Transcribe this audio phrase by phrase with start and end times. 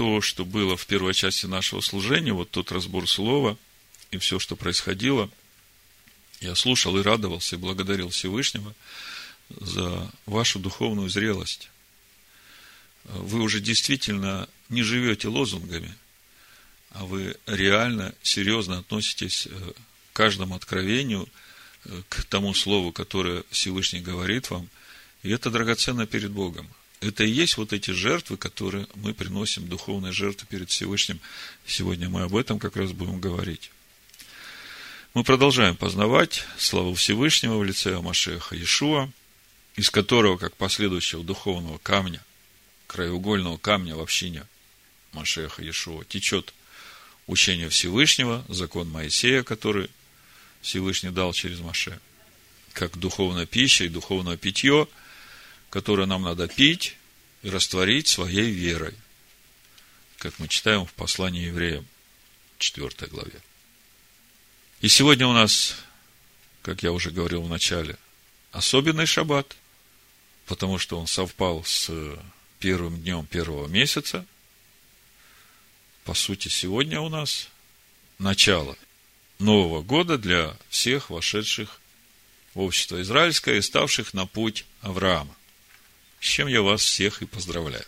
[0.00, 3.58] то, что было в первой части нашего служения, вот тот разбор слова
[4.10, 5.30] и все, что происходило,
[6.40, 8.74] я слушал и радовался, и благодарил Всевышнего
[9.50, 11.68] за вашу духовную зрелость.
[13.04, 15.94] Вы уже действительно не живете лозунгами,
[16.92, 19.72] а вы реально, серьезно относитесь э,
[20.12, 21.28] к каждому откровению,
[21.84, 24.70] э, к тому слову, которое Всевышний говорит вам,
[25.22, 26.70] и это драгоценно перед Богом.
[27.00, 31.18] Это и есть вот эти жертвы, которые мы приносим, духовные жертвы перед Всевышним.
[31.66, 33.70] Сегодня мы об этом как раз будем говорить.
[35.14, 39.10] Мы продолжаем познавать славу Всевышнего в лице Амашеха Иешуа,
[39.76, 42.22] из которого, как последующего духовного камня,
[42.86, 44.46] краеугольного камня в общине
[45.12, 46.52] Машеха Иешуа, течет
[47.26, 49.88] учение Всевышнего, закон Моисея, который
[50.60, 51.98] Всевышний дал через Маше,
[52.74, 54.86] как духовная пища и духовное питье–
[55.70, 56.96] которое нам надо пить
[57.42, 58.94] и растворить своей верой,
[60.18, 61.86] как мы читаем в послании евреям,
[62.58, 63.40] 4 главе.
[64.80, 65.76] И сегодня у нас,
[66.62, 67.96] как я уже говорил в начале,
[68.50, 69.56] особенный шаббат,
[70.46, 71.90] потому что он совпал с
[72.58, 74.26] первым днем первого месяца.
[76.04, 77.48] По сути, сегодня у нас
[78.18, 78.76] начало
[79.38, 81.80] Нового года для всех вошедших
[82.54, 85.34] в общество израильское и ставших на путь Авраама
[86.20, 87.84] с чем я вас всех и поздравляю.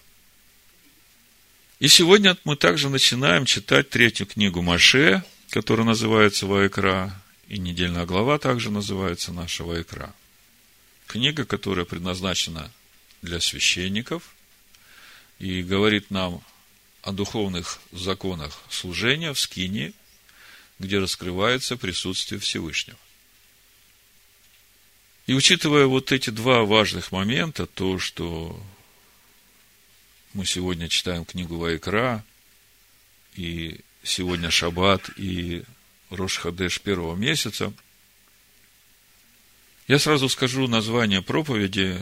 [1.79, 8.39] И сегодня мы также начинаем читать третью книгу Маше, которая называется Ваекра, и недельная глава
[8.39, 10.15] также называется наша Ваекра.
[11.07, 12.73] Книга, которая предназначена
[13.21, 14.35] для священников
[15.39, 16.43] и говорит нам
[17.03, 19.93] о духовных законах служения в Скине,
[20.79, 22.99] где раскрывается присутствие Всевышнего.
[25.27, 28.61] И учитывая вот эти два важных момента, то, что
[30.35, 32.25] мы сегодня читаем книгу Вайкра,
[33.37, 35.63] и сегодня Шаббат, и
[36.11, 37.73] Рош Хадеш первого месяца,
[39.87, 41.99] я сразу скажу название проповеди,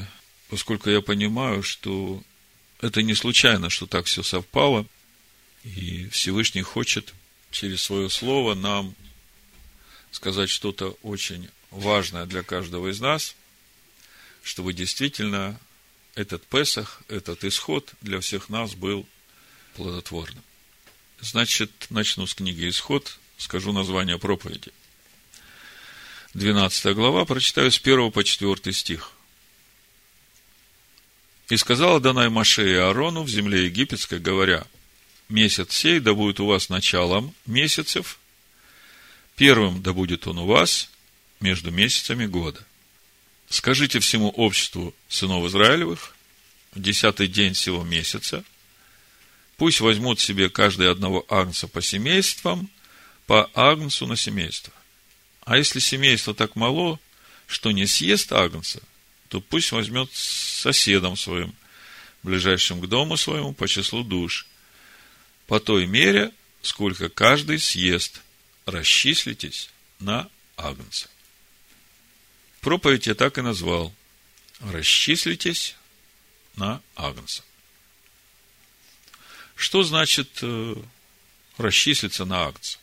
[0.48, 2.22] поскольку я понимаю, что
[2.80, 4.86] это не случайно, что так все совпало,
[5.64, 7.12] и Всевышний хочет
[7.50, 8.94] через свое слово нам
[10.10, 13.34] сказать что-то очень важное для каждого из нас,
[14.42, 15.58] чтобы действительно
[16.14, 19.06] этот Песах, этот исход для всех нас был
[19.74, 20.42] плодотворным.
[21.20, 24.72] Значит, начну с книги «Исход», скажу название проповеди.
[26.34, 29.12] 12 глава, прочитаю с 1 по 4 стих.
[31.48, 34.66] «И сказала Данай Маше и Аарону в земле египетской, говоря,
[35.28, 38.18] месяц сей да будет у вас началом месяцев,
[39.36, 40.90] первым да будет он у вас,
[41.40, 42.64] между месяцами года.
[43.48, 46.14] Скажите всему обществу сынов Израилевых
[46.72, 48.44] в десятый день всего месяца,
[49.56, 52.70] пусть возьмут себе каждый одного агнца по семействам,
[53.26, 54.72] по агнцу на семейство.
[55.44, 57.00] А если семейство так мало,
[57.46, 58.80] что не съест агнца,
[59.28, 61.54] то пусть возьмет соседом своим,
[62.22, 64.46] ближайшим к дому своему по числу душ,
[65.46, 68.20] по той мере, сколько каждый съест,
[68.66, 71.08] расчислитесь на агнца.
[72.60, 73.92] Проповедь я так и назвал.
[74.60, 75.76] Расчислитесь
[76.56, 77.42] на Агнца.
[79.56, 80.76] Что значит э,
[81.56, 82.78] расчислиться на Агнца?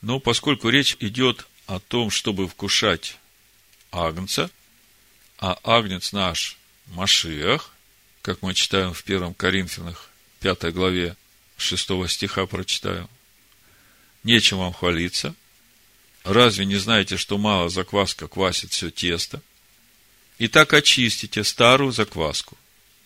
[0.00, 3.16] Ну, поскольку речь идет о том, чтобы вкушать
[3.90, 4.50] Агнца,
[5.38, 7.72] а Агнец наш Машиах,
[8.22, 10.10] как мы читаем в 1 Коринфянах
[10.40, 11.16] 5 главе
[11.56, 13.08] 6 стиха прочитаю,
[14.22, 15.34] нечем вам хвалиться–
[16.24, 19.42] Разве не знаете, что мало закваска квасит все тесто?
[20.38, 22.56] И так очистите старую закваску,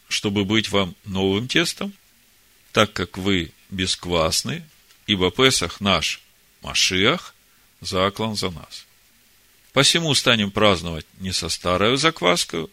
[0.09, 1.93] чтобы быть вам новым тестом,
[2.73, 4.65] так как вы бесквасны,
[5.07, 6.23] ибо Песах наш,
[6.63, 7.35] Машиах,
[7.81, 8.87] заклан за нас.
[9.73, 12.69] Посему станем праздновать не со старой закваской,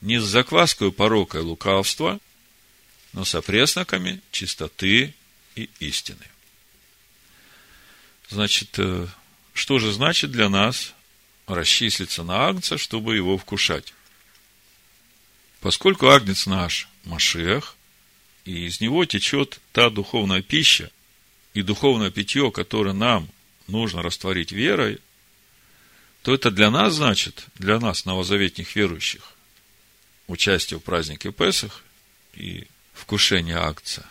[0.00, 2.20] не с закваской порока и лукавства,
[3.12, 5.14] но со пресноками чистоты
[5.54, 6.26] и истины.
[8.28, 9.06] Значит, э,
[9.56, 10.92] что же значит для нас
[11.46, 13.94] расчислиться на агнца, чтобы его вкушать?
[15.60, 17.74] Поскольку агнец наш Машех,
[18.44, 20.90] и из него течет та духовная пища
[21.54, 23.28] и духовное питье, которое нам
[23.66, 24.98] нужно растворить верой,
[26.22, 29.32] то это для нас значит, для нас, новозаветних верующих,
[30.26, 31.82] участие в празднике Песах
[32.34, 34.06] и вкушение акция,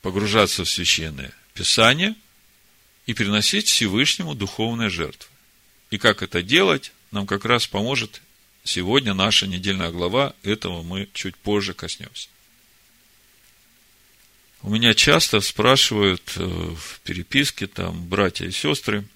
[0.00, 2.14] погружаться в священное Писание–
[3.08, 5.30] и приносить Всевышнему духовные жертвы.
[5.90, 8.20] И как это делать, нам как раз поможет
[8.64, 12.28] сегодня наша недельная глава, этого мы чуть позже коснемся.
[14.60, 19.08] У меня часто спрашивают э, в переписке там братья и сестры,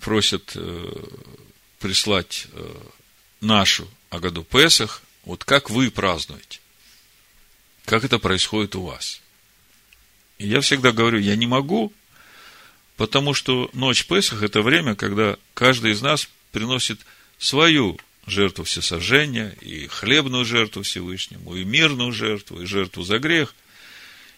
[0.00, 1.06] просят э,
[1.80, 2.82] прислать э,
[3.40, 6.60] нашу Агаду Песах, вот как вы празднуете,
[7.84, 9.23] как это происходит у вас.
[10.38, 11.92] Я всегда говорю, я не могу,
[12.96, 17.00] потому что ночь Песах– это время, когда каждый из нас приносит
[17.38, 23.54] свою жертву всесожжения, и хлебную жертву Всевышнему, и мирную жертву, и жертву за грех.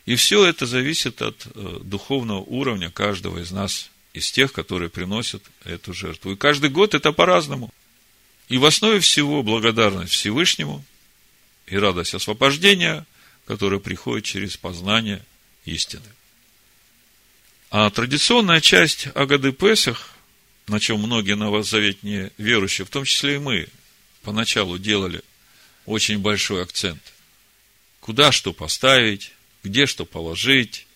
[0.07, 5.43] И все это зависит от э, духовного уровня каждого из нас, из тех, которые приносят
[5.65, 6.33] эту жертву.
[6.33, 7.73] И каждый год это по-разному.
[8.49, 10.85] И в основе всего благодарность Всевышнему
[11.67, 13.07] и радость освобождения,
[13.45, 15.25] которая приходит через познание
[15.67, 16.07] истины.
[17.71, 20.11] А традиционная часть Агады Песах,
[20.67, 23.69] на чем многие новозаветные верующие, в том числе и мы,
[24.23, 25.23] поначалу делали
[25.85, 27.03] очень большой акцент.
[28.01, 29.33] Куда что поставить,
[29.63, 30.87] где что положить,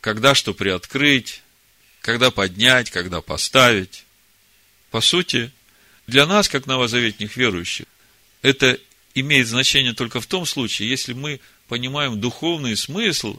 [0.00, 1.42] когда что приоткрыть,
[2.00, 4.04] когда поднять, когда поставить.
[4.90, 5.52] По сути,
[6.06, 7.86] для нас, как новозаветных верующих,
[8.42, 8.78] это
[9.14, 13.38] имеет значение только в том случае, если мы понимаем духовный смысл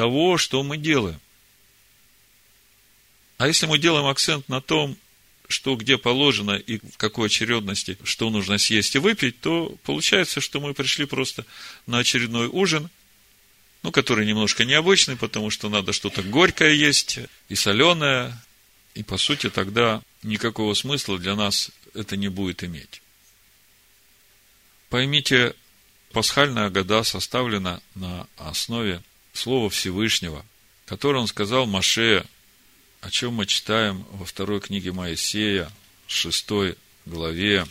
[0.00, 1.20] того, что мы делаем.
[3.36, 4.96] А если мы делаем акцент на том,
[5.46, 10.58] что где положено и в какой очередности, что нужно съесть и выпить, то получается, что
[10.58, 11.44] мы пришли просто
[11.86, 12.88] на очередной ужин,
[13.82, 17.18] ну, который немножко необычный, потому что надо что-то горькое есть
[17.50, 18.34] и соленое,
[18.94, 23.02] и, по сути, тогда никакого смысла для нас это не будет иметь.
[24.88, 25.54] Поймите,
[26.12, 29.02] пасхальная года составлена на основе
[29.40, 30.44] Слова Всевышнего,
[30.84, 32.26] которое он сказал Маше,
[33.00, 35.72] о чем мы читаем во второй книге Моисея,
[36.06, 36.76] шестой
[37.06, 37.64] главе.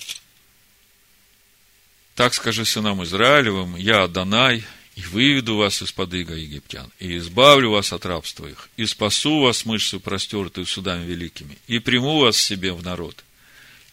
[2.16, 4.64] Так скажи сынам Израилевым, я Адонай,
[4.96, 9.64] и выведу вас из-под иго египтян, и избавлю вас от рабства их, и спасу вас
[9.64, 13.24] мышцу простертую судами великими, и приму вас себе в народ,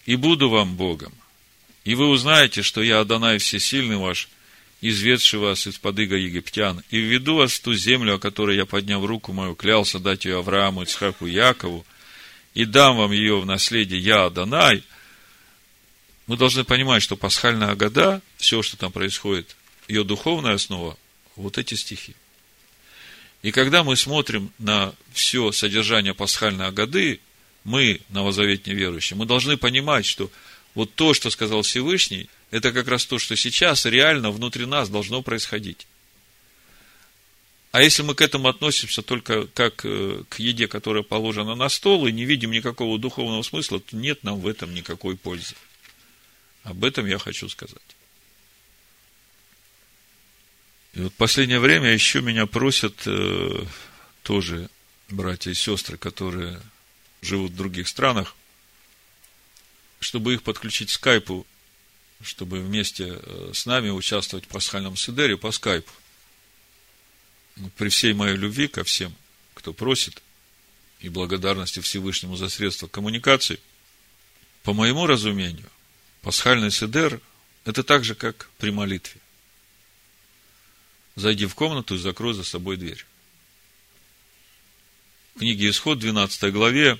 [0.06, 1.12] и буду вам Богом.
[1.84, 4.31] И вы узнаете, что я Адонай Всесильный ваш,
[4.81, 9.05] изведший вас из-под иго египтян, и введу вас в ту землю, о которой я, подняв
[9.05, 11.87] руку мою, клялся дать ее Аврааму, Ицхаку, Якову,
[12.55, 14.82] и дам вам ее в наследие я, Адонай,
[16.26, 19.56] мы должны понимать, что пасхальная года, все, что там происходит,
[19.88, 20.96] ее духовная основа,
[21.37, 22.14] вот эти стихи.
[23.43, 27.20] И когда мы смотрим на все содержание пасхальной годы,
[27.64, 30.31] мы, новозаветные верующие, мы должны понимать, что
[30.75, 35.23] вот то, что сказал Всевышний, это как раз то, что сейчас реально внутри нас должно
[35.23, 35.87] происходить.
[37.73, 42.07] А если мы к этому относимся только как э, к еде, которая положена на стол,
[42.07, 45.55] и не видим никакого духовного смысла, то нет нам в этом никакой пользы.
[46.63, 47.77] Об этом я хочу сказать.
[50.95, 53.65] И вот последнее время еще меня просят э,
[54.23, 54.71] тоже
[55.11, 56.59] братья и сестры, которые
[57.21, 58.35] живут в других странах,
[60.01, 61.47] чтобы их подключить к скайпу
[62.23, 65.93] чтобы вместе э, с нами участвовать в пасхальном седере по скайпу.
[67.77, 69.15] При всей моей любви ко всем,
[69.55, 70.23] кто просит,
[71.01, 73.61] и благодарности Всевышнему за средства коммуникации,
[74.63, 75.71] по моему разумению,
[76.23, 77.21] пасхальный седер–
[77.65, 79.21] это так же, как при молитве.
[81.15, 83.05] Зайди в комнату и закрой за собой дверь.
[85.35, 86.99] В книге Исход, 12 главе,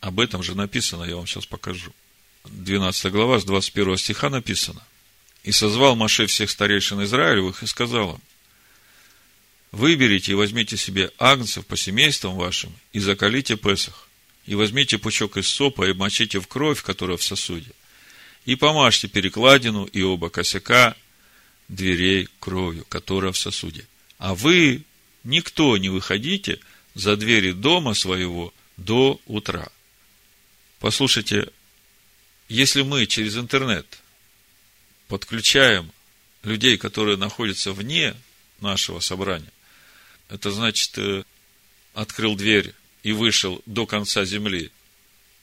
[0.00, 1.92] об этом же написано, я вам сейчас покажу–
[2.44, 4.82] 12 глава, с 21 стиха написано.
[5.42, 8.20] «И созвал Маше всех старейшин Израилевых и сказал им,
[9.74, 14.08] Выберите и возьмите себе агнцев по семействам вашим и закалите Песах,
[14.46, 17.72] и возьмите пучок из сопа и мочите в кровь, которая в сосуде,
[18.44, 20.94] и помажьте перекладину и оба косяка
[21.66, 23.84] дверей кровью, которая в сосуде.
[24.18, 24.84] А вы,
[25.24, 26.60] никто не выходите
[26.94, 29.68] за двери дома своего до утра.
[30.78, 31.48] Послушайте,
[32.48, 33.86] если мы через интернет
[35.08, 35.90] подключаем
[36.42, 38.14] людей, которые находятся вне
[38.60, 39.52] нашего собрания,
[40.28, 41.24] это значит, э,
[41.94, 44.70] открыл дверь и вышел до конца земли.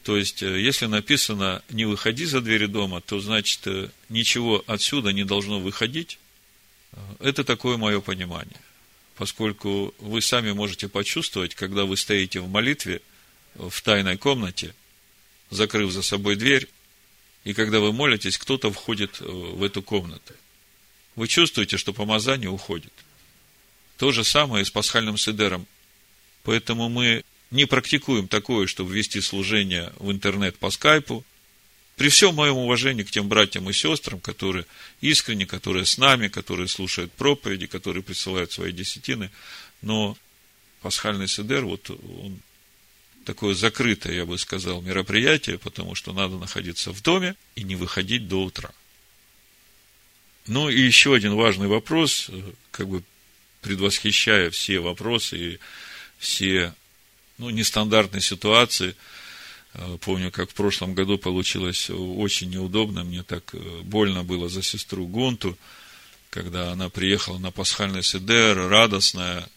[0.04, 5.12] То есть, э, если написано «не выходи за двери дома», то значит, э, ничего отсюда
[5.12, 6.18] не должно выходить.
[7.20, 8.60] Это такое мое понимание.
[9.16, 13.02] Поскольку вы сами можете почувствовать, когда вы стоите в молитве
[13.56, 14.74] в тайной комнате,
[15.50, 16.68] закрыв за собой дверь,
[17.44, 20.34] и когда вы молитесь, кто-то входит э, в эту комнату.
[21.16, 22.94] Вы чувствуете, что помазание уходит.
[23.98, 25.68] То же самое и с пасхальным седером.
[26.44, 31.26] Поэтому мы не практикуем такое, чтобы вести служение в интернет по скайпу,
[31.98, 34.66] При всем моем уважении к тем братьям и сестрам, которые
[35.02, 39.30] искренне, которые с нами, которые слушают проповеди, которые присылают свои десятины,
[39.82, 40.18] но
[40.82, 42.40] пасхальный седер, вот он
[43.26, 48.28] такое закрытое, я бы сказал, мероприятие, потому что надо находиться в доме и не выходить
[48.28, 48.72] до утра.
[50.48, 52.30] Ну и еще один важный вопрос,
[52.72, 53.04] как бы
[53.62, 55.60] предвосхищая все вопросы и
[56.18, 56.74] все
[57.38, 58.96] ну, нестандартные ситуации.
[60.02, 65.58] Помню, как в прошлом году получилось очень неудобно, мне так больно было за сестру Гунту,
[66.30, 69.48] когда она приехала на пасхальный седер, радостная,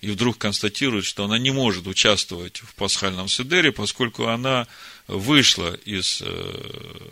[0.00, 4.66] и вдруг констатирует, что она не может участвовать в пасхальном седере, поскольку она
[5.06, 7.10] вышла из э,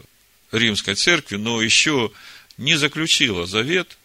[0.52, 2.12] римской церкви, но еще
[2.56, 3.98] не заключила завет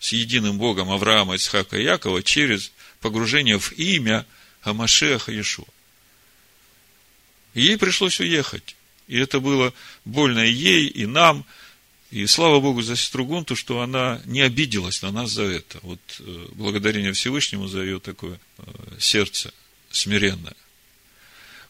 [0.00, 4.26] с единым Богом Авраама, Исхака и Якова через погружение в имя
[4.62, 5.66] Амашеха Иешуа.
[7.54, 8.74] ей пришлось уехать.
[9.06, 9.72] И это было
[10.04, 11.44] больно и ей, и нам–
[12.10, 15.78] и слава Богу за сестру Гунту, что она не обиделась на нас за это.
[15.82, 18.62] Вот э, благодарение Всевышнему за ее такое э,
[18.98, 19.52] сердце
[19.90, 20.54] смиренное.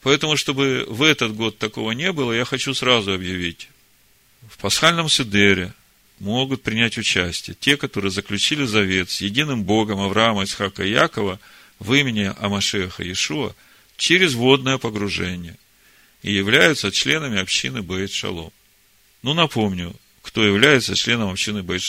[0.02, 3.68] Поэтому, чтобы в этот год такого не было, я хочу сразу объявить.
[4.48, 5.72] В пасхальном седере
[6.18, 11.40] могут принять участие те, которые заключили завет с единым Богом Авраама, Исхака и Якова
[11.78, 13.54] в имени Амашеха Иешуа
[13.96, 15.56] через водное погружение
[16.22, 18.52] и являются членами общины Бейт Шалом.
[19.22, 19.94] Ну, напомню,
[20.26, 21.84] кто является членом общины Бейт.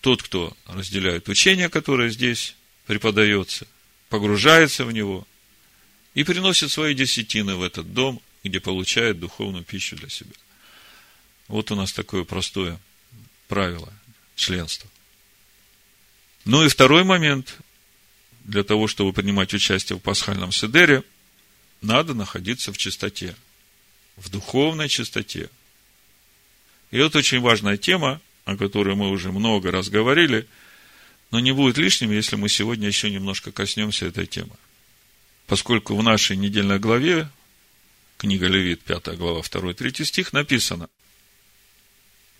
[0.00, 2.56] Тот, кто разделяет учение, которое здесь
[2.86, 3.68] преподается,
[4.08, 5.26] погружается в него
[6.14, 10.32] и приносит свои десятины в этот дом, где получает духовную пищу для себя.
[11.46, 12.80] Вот у нас такое простое
[13.46, 13.92] правило
[14.34, 14.90] членства.
[16.44, 17.58] Ну и второй момент.
[18.42, 21.02] Для того, чтобы принимать участие в пасхальном седере,
[21.80, 23.34] надо находиться в чистоте,
[24.16, 25.48] в духовной чистоте,
[26.94, 30.46] и вот очень важная тема, о которой мы уже много раз говорили,
[31.32, 34.52] но не будет лишним, если мы сегодня еще немножко коснемся этой темы.
[35.48, 37.28] Поскольку в нашей недельной главе,
[38.16, 40.88] книга Левит, 5 глава, 2-3 стих, написано,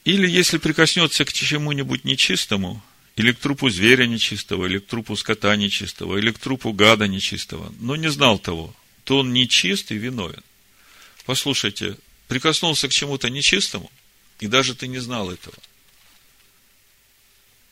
[0.05, 2.81] или если прикоснется к чему-нибудь нечистому,
[3.17, 7.75] или к трупу зверя нечистого, или к трупу скота нечистого, или к трупу гада нечистого,
[7.81, 10.45] но не знал того, то он нечист и виновен.
[11.27, 11.97] Послушайте,
[12.29, 13.91] прикоснулся к чему-то нечистому–
[14.41, 15.57] и даже ты не знал этого.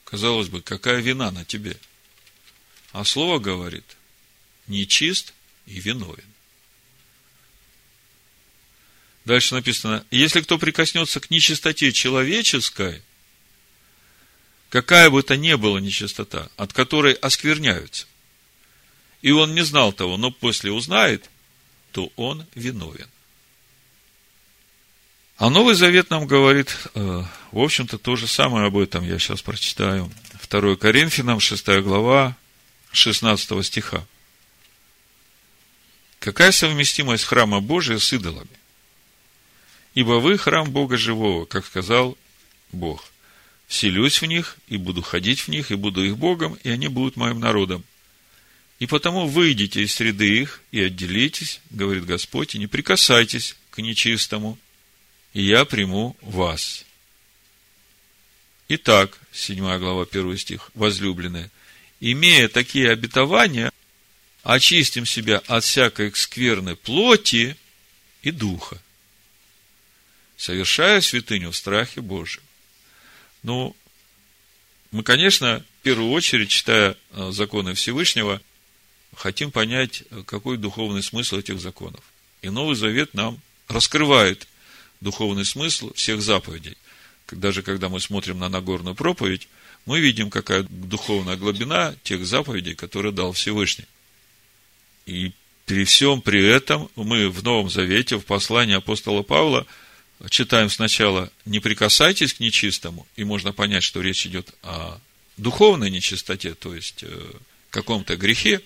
[0.04, 1.76] Казалось бы, какая вина на тебе?
[2.92, 3.96] А слово говорит,
[4.66, 5.32] нечист
[5.66, 6.24] и виновен.
[9.24, 13.02] Дальше написано, если кто прикоснется к нечистоте человеческой,
[14.68, 18.06] какая бы то ни была нечистота, от которой оскверняются,
[19.22, 21.30] и он не знал того, но после узнает,
[21.92, 23.08] то он виновен.
[25.36, 29.42] А Новый Завет нам говорит, э, в общем-то, то же самое об этом я сейчас
[29.42, 30.10] прочитаю.
[30.48, 32.36] 2 Коринфянам, 6 глава,
[32.92, 34.06] 16 стиха.
[36.18, 38.48] Какая совместимость храма Божия с идолами?
[39.94, 42.16] Ибо вы храм Бога живого, как сказал
[42.70, 43.04] Бог.
[43.66, 47.16] Вселюсь в них, и буду ходить в них, и буду их Богом, и они будут
[47.16, 47.84] моим народом.
[48.78, 54.58] И потому выйдите из среды их и отделитесь, говорит Господь, и не прикасайтесь к нечистому,
[55.32, 56.84] и я приму вас.
[58.68, 61.50] Итак, 7 глава, 1 стих, возлюбленные,
[62.00, 63.72] имея такие обетования,
[64.42, 67.56] очистим себя от всякой скверной плоти
[68.22, 68.80] и духа,
[70.36, 72.42] совершая святыню в страхе Божьем.
[73.42, 73.76] Ну,
[74.90, 78.40] мы, конечно, в первую очередь, читая э, законы Всевышнего,
[79.14, 82.02] хотим понять, какой духовный смысл этих законов.
[82.40, 84.46] И Новый Завет нам раскрывает
[85.02, 86.76] духовный смысл всех заповедей.
[87.30, 89.48] Даже когда мы смотрим на Нагорную проповедь,
[89.86, 93.86] мы видим, какая духовная глубина тех заповедей, которые дал Всевышний.
[95.06, 95.32] И
[95.64, 99.66] при всем при этом мы в Новом Завете, в послании апостола Павла,
[100.28, 105.00] читаем сначала «не прикасайтесь к нечистому», и можно понять, что речь идет о
[105.36, 107.32] духовной нечистоте, то есть э,
[107.70, 108.60] каком-то грехе,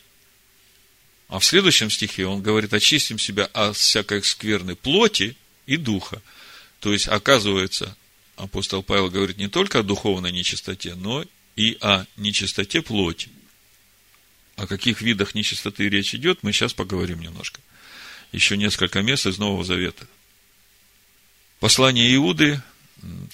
[1.28, 6.22] а в следующем стихе он говорит, очистим себя от всякой скверной плоти и духа.
[6.80, 7.96] То есть, оказывается,
[8.36, 11.24] апостол Павел говорит не только о духовной нечистоте, но
[11.56, 13.28] и о нечистоте плоти.
[14.56, 17.60] О каких видах нечистоты речь идет, мы сейчас поговорим немножко.
[18.32, 20.06] Еще несколько мест из Нового Завета.
[21.60, 22.62] Послание Иуды,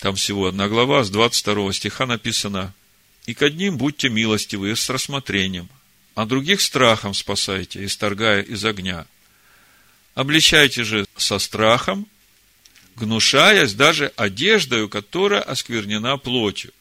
[0.01, 2.75] там всего одна глава, с 22 стиха написано,
[3.27, 5.69] «И к одним будьте милостивы и с рассмотрением,
[6.15, 9.07] а других страхом спасайте, исторгая из огня.
[10.15, 12.07] Обличайте же со страхом,
[12.97, 16.73] гнушаясь даже одеждою, которая осквернена плотью.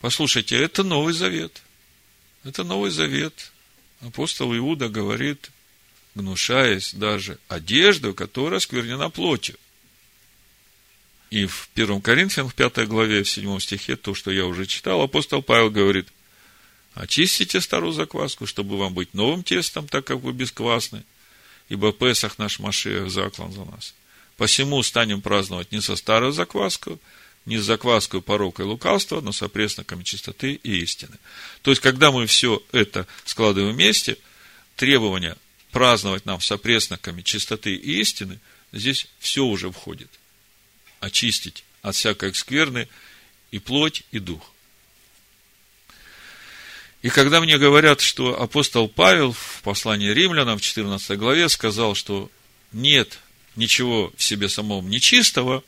[0.00, 1.62] Послушайте, это Новый Завет.
[2.44, 3.52] Это Новый Завет.
[4.00, 5.50] Апостол Иуда говорит,
[6.14, 9.56] гнушаясь даже одеждою, которая осквернена плотью.
[11.30, 15.02] И в 1 Коринфянам, в 5 главе, в 7 стихе, то, что я уже читал,
[15.02, 16.08] апостол Павел говорит,
[16.94, 21.04] очистите старую закваску, чтобы вам быть новым тестом, так как вы бесквасны,
[21.68, 23.94] ибо Песах наш Машех заклан за нас.
[24.38, 26.98] Посему станем праздновать не со старой закваской,
[27.44, 31.18] не с закваской порока и лукавства, но со пресноками чистоты и истины.
[31.62, 34.16] То есть, когда мы все это складываем вместе,
[34.76, 35.36] требования
[35.72, 38.38] праздновать нам со пресноками чистоты и истины,
[38.72, 40.08] здесь все уже входит–
[41.00, 42.88] очистить от всякой скверны
[43.50, 44.52] и плоть, и дух.
[47.02, 52.30] И когда мне говорят, что апостол Павел в послании римлянам в 14 главе сказал, что
[52.70, 53.18] нет
[53.58, 55.62] ничего в себе самом нечистого,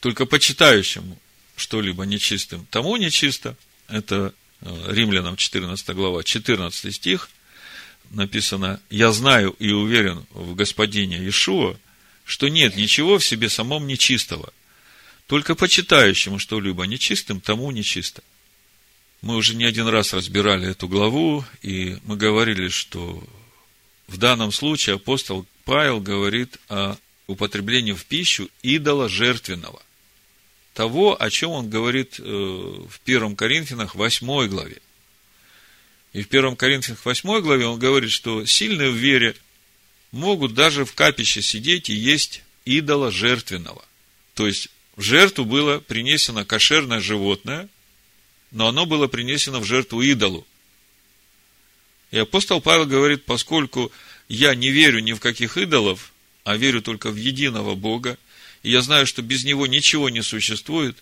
[0.00, 1.18] только почитающему
[1.56, 3.56] что-либо нечистым, тому нечисто,
[3.88, 7.28] это э, римлянам 14 глава, 14 стих,
[8.10, 11.76] написано, «Я знаю и уверен в Господине Иешуа,
[12.24, 14.52] что нет ничего в себе самом нечистого.
[15.26, 18.22] Только почитающему что-либо нечистым, тому нечисто.
[19.20, 23.22] Мы уже не один раз разбирали эту главу, и мы говорили, что
[24.06, 26.96] в данном случае апостол Павел говорит о
[27.30, 29.82] употреблении в пищу идола жертвенного.
[30.74, 34.78] Того, о чем он говорит э, в 1 Коринфянах 8 главе.
[36.12, 39.36] И в 1 Коринфянах 8 главе он говорит, что сильные в вере–
[40.12, 43.84] могут даже в капище сидеть и есть идола жертвенного.
[44.34, 47.68] То есть, в жертву было принесено кошерное животное,
[48.50, 50.46] но оно было принесено в жертву идолу.
[52.10, 53.92] И апостол Павел говорит, поскольку
[54.28, 56.09] я не верю ни в каких идолов,
[56.44, 58.18] а верю только в единого Бога,
[58.62, 60.96] и я знаю, что без него ничего не существует,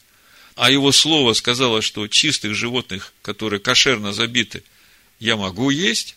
[0.54, 4.62] а его слово сказало, что чистых животных, которые кошерно забиты,
[5.20, 6.16] я могу есть,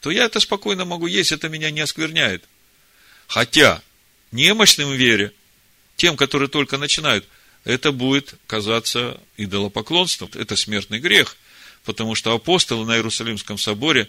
[0.00, 2.44] то я это спокойно могу есть, это меня не оскверняет.
[3.26, 3.82] Хотя,
[4.30, 5.32] немощным вере,
[5.96, 7.26] тем, которые только начинают,
[7.64, 10.30] это будет казаться идолопоклонством.
[10.34, 11.36] Это смертный грех.
[11.84, 14.08] Потому что апостолы на Иерусалимском соборе,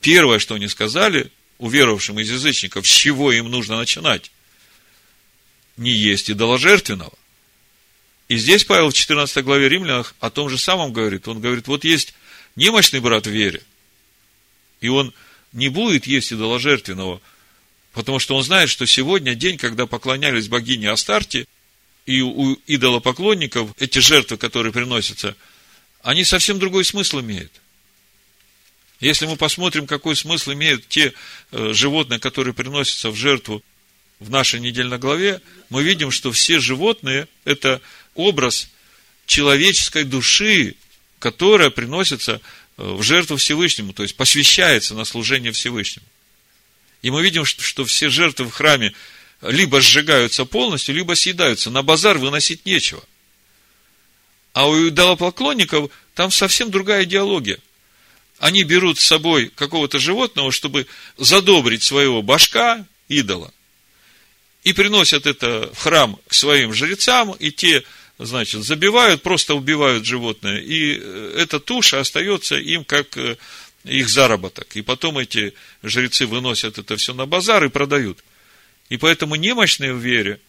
[0.00, 4.30] первое, что они сказали, уверовавшим из язычников, с чего им нужно начинать?
[5.76, 7.12] Не есть идоложертвенного.
[8.28, 11.28] И здесь Павел в 14 главе Римлянах о том же самом говорит.
[11.28, 12.14] Он говорит, вот есть
[12.56, 13.62] немощный брат в вере,
[14.80, 15.12] и он
[15.52, 17.20] не будет есть идоложертвенного,
[17.92, 21.46] потому что он знает, что сегодня день, когда поклонялись богине Астарте,
[22.04, 25.36] и у идолопоклонников эти жертвы, которые приносятся,
[26.02, 27.52] они совсем другой смысл имеют.
[29.00, 31.12] Если мы посмотрим, какой смысл имеют те
[31.52, 33.62] э, животные, которые приносятся в жертву
[34.20, 37.82] в нашей недельной главе, мы видим, что все животные– это
[38.14, 38.68] образ
[39.26, 40.76] человеческой души,
[41.18, 42.40] которая приносится
[42.76, 46.06] в жертву Всевышнему, то есть посвящается на служение Всевышнему.
[47.02, 48.92] И мы видим, что все жертвы в храме
[49.42, 51.70] либо сжигаются полностью, либо съедаются.
[51.70, 53.02] На базар выносить нечего.
[54.52, 57.58] А у идолопоклонников там совсем другая идеология.
[58.38, 63.52] Они берут с собой какого-то животного, чтобы задобрить своего башка, идола,
[64.62, 67.84] и приносят это в храм к своим жрецам, и те
[68.18, 73.36] значит, забивают, просто убивают животное, и э, эта туша остается им как э,
[73.84, 74.74] их заработок.
[74.74, 78.24] И потом эти жрецы выносят это все на базар и продают.
[78.88, 80.40] И поэтому немощные в вере,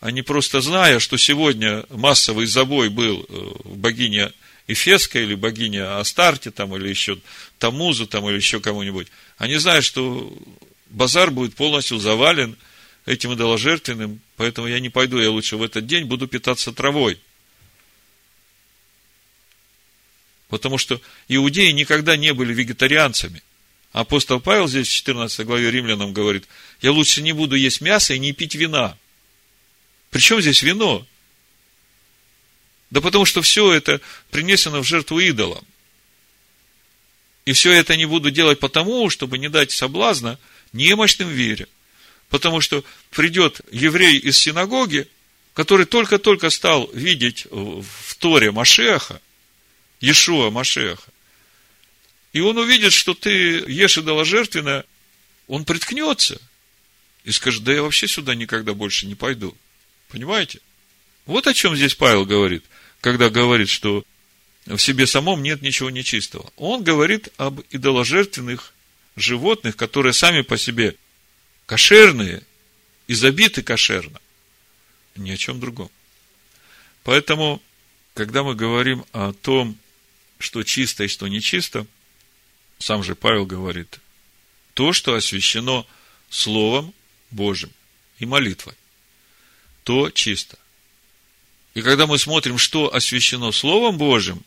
[0.00, 3.32] они просто зная, что сегодня массовый забой был э,
[3.64, 4.32] в богине
[4.68, 7.18] Эфеской или богине Астарте, там, или еще
[7.58, 10.32] Тамузу, там, или еще кому-нибудь, они знают, что
[10.90, 12.56] базар будет полностью завален–
[13.08, 17.18] этим идоложертвенным, поэтому я не пойду, я лучше в этот день буду питаться травой.
[20.48, 23.42] Потому что иудеи никогда не были вегетарианцами.
[23.92, 26.46] Апостол Павел здесь в 14 главе римлянам говорит,
[26.82, 28.96] я лучше не буду есть мясо и не пить вина.
[30.10, 31.06] Причем здесь вино?
[32.90, 35.64] Да потому что все это принесено в жертву идолам.
[37.44, 40.38] И все это не буду делать потому, чтобы не дать соблазна
[40.72, 41.66] немощным вере.
[42.28, 45.08] Потому что придет еврей из синагоги,
[45.54, 49.20] который только-только стал видеть в Торе Машеха,
[50.00, 51.10] Иешуа Машеха,
[52.32, 53.30] и он увидит, что ты
[53.66, 54.84] ешь идоложертвенное,
[55.46, 56.40] он приткнется
[57.24, 59.56] и скажет, да я вообще сюда никогда больше не пойду.
[60.08, 60.60] Понимаете?
[61.26, 62.64] Вот о чем здесь Павел говорит,
[63.00, 64.04] когда говорит, что
[64.66, 66.52] в себе самом нет ничего нечистого.
[66.56, 68.74] Он говорит об идоложертвенных
[69.16, 70.96] животных, которые сами по себе
[71.66, 72.42] кошерные
[73.06, 74.20] и забиты кошерно.
[75.16, 75.90] ни о чем другом.
[77.02, 77.60] Поэтому,
[78.14, 79.76] когда мы говорим о том,
[80.38, 81.86] что чисто и что нечисто,
[82.78, 83.98] сам же Павел говорит,
[84.74, 85.86] то, что освящено
[86.30, 86.94] Словом
[87.30, 87.72] Божьим
[88.18, 88.74] и молитвой,
[89.82, 90.58] то чисто.
[91.78, 94.42] И когда мы смотрим, что освящено Словом Божьим,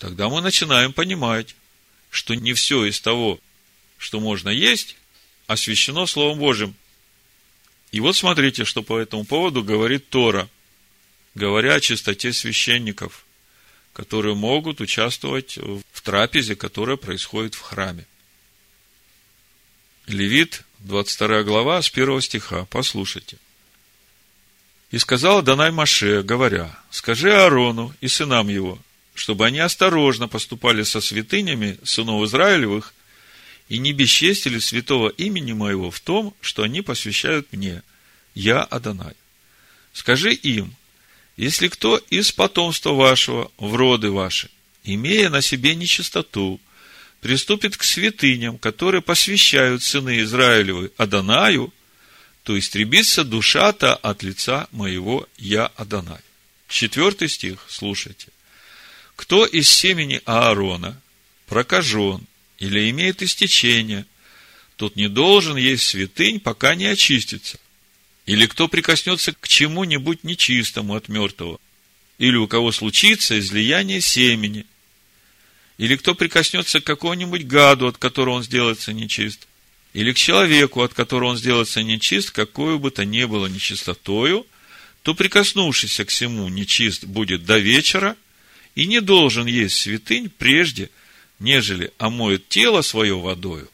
[0.00, 1.54] тогда мы начинаем понимать,
[2.10, 3.38] что не все из того,
[3.98, 4.96] что можно есть,
[5.46, 6.74] освящено Словом Божьим.
[7.92, 10.48] И вот смотрите, что по этому поводу говорит Тора,
[11.36, 13.24] говоря о чистоте священников,
[13.92, 18.08] которые могут участвовать в трапезе, которая происходит в храме.
[20.08, 22.64] Левит, 22 глава, с 1 стиха.
[22.64, 23.38] Послушайте.
[24.94, 28.78] «И сказала Данай Маше, говоря, скажи Аарону и сынам его,
[29.12, 32.94] чтобы они осторожно поступали со святынями сынов Израилевых
[33.68, 37.82] и не бесчестили святого имени моего в том, что они посвящают мне.
[38.36, 39.14] Я Адонай.
[39.92, 40.76] Скажи им,
[41.36, 44.48] если кто из потомства вашего в роды ваши,
[44.84, 46.60] имея на себе нечистоту,
[47.20, 51.72] приступит к святыням, которые посвящают сыны Израилевы Адонаю,
[52.44, 56.20] то истребится душа-то от лица моего Я Адонай.
[56.68, 58.28] Четвертый стих, слушайте.
[59.16, 61.00] Кто из семени Аарона
[61.46, 62.26] прокажен
[62.58, 64.04] или имеет истечение,
[64.76, 67.58] тот не должен есть святынь, пока не очистится.
[68.26, 71.58] Или кто прикоснется к чему-нибудь нечистому от мертвого,
[72.18, 74.66] или у кого случится излияние семени,
[75.78, 79.46] или кто прикоснется к какому-нибудь гаду, от которого он сделается нечист,
[79.94, 84.44] или к человеку, от которого он сделается нечист, какую бы то ни было нечистотою,
[85.02, 88.16] то прикоснувшийся к всему нечист будет до вечера
[88.74, 90.90] и не должен есть святынь прежде,
[91.38, 93.70] нежели омоет тело свое водою.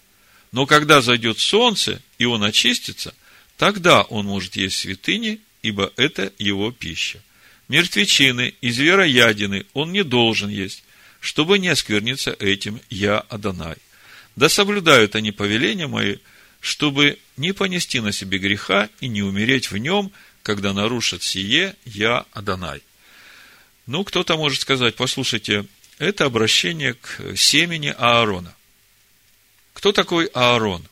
[0.52, 3.14] Но когда зайдет солнце, и он очистится,
[3.56, 7.22] тогда он может есть святыни, ибо это его пища.
[7.68, 10.82] Мертвечины и звероядины он не должен есть,
[11.20, 13.76] чтобы не оскверниться этим я Адонай.
[14.36, 16.16] Да соблюдают они повеления мои,
[16.60, 20.12] чтобы не понести на себе греха и не умереть в нем,
[20.42, 22.82] когда нарушат сие я Адонай.
[23.86, 25.66] Ну, кто-то может сказать, послушайте,
[25.98, 28.54] это обращение к семени Аарона.
[29.72, 30.86] Кто такой Аарон?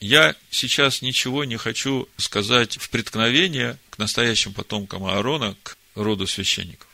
[0.00, 6.88] Я сейчас ничего не хочу сказать в преткновение к настоящим потомкам Аарона, к роду священников.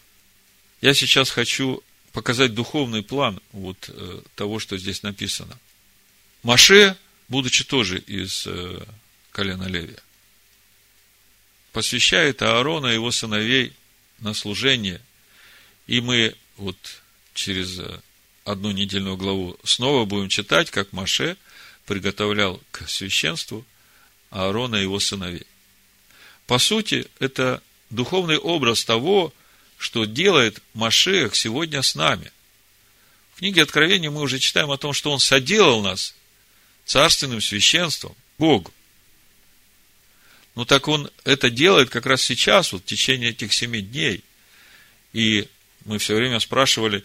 [0.80, 5.58] Я сейчас хочу показать духовный план вот э, того, что здесь написано.
[6.42, 6.96] Маше,
[7.28, 8.84] будучи тоже из э,
[9.30, 9.98] колена Левия,
[11.72, 13.72] посвящает Аарона и его сыновей
[14.18, 15.00] на служение,
[15.86, 16.76] и мы вот
[17.34, 18.00] через э,
[18.44, 21.36] одну недельную главу снова будем читать, как Маше
[21.86, 23.64] приготовлял к священству
[24.30, 25.46] Аарона и его сыновей.
[26.46, 29.32] По сути, это духовный образ того,
[29.78, 32.32] что делает Машех сегодня с нами.
[33.34, 36.14] В книге Откровения мы уже читаем о том, что он соделал нас
[36.84, 38.72] царственным священством Богу.
[40.54, 44.22] Ну так он это делает как раз сейчас, вот в течение этих семи дней.
[45.12, 45.48] И
[45.84, 47.04] мы все время спрашивали,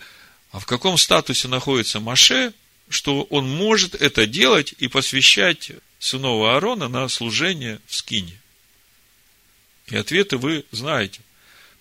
[0.52, 2.54] а в каком статусе находится Маше,
[2.90, 8.40] что он может это делать и посвящать сынов Аарона на служение в скине?
[9.88, 11.22] И ответы вы знаете.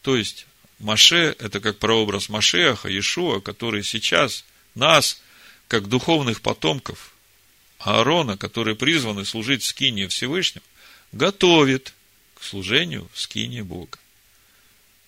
[0.02, 0.46] То есть,
[0.78, 5.20] Маше– это как прообраз Машеха, Иешуа, который сейчас нас,
[5.68, 7.15] как духовных потомков
[7.86, 10.64] Аарона, которые призваны служить в скине Всевышнему,
[11.12, 11.94] готовит
[12.34, 13.98] к служению в скине Бога.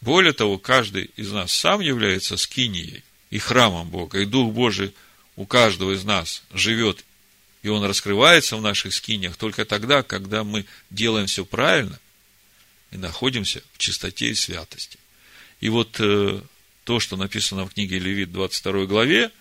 [0.00, 4.94] Более того, каждый из нас сам является скинией и храмом Бога, и Дух Божий
[5.34, 7.04] у каждого из нас живет,
[7.64, 11.98] и он раскрывается в наших скиниях только тогда, когда мы делаем все правильно
[12.92, 15.00] и находимся в чистоте и святости.
[15.58, 16.40] И вот э,
[16.84, 19.32] то, что написано в книге Левит 22 главе,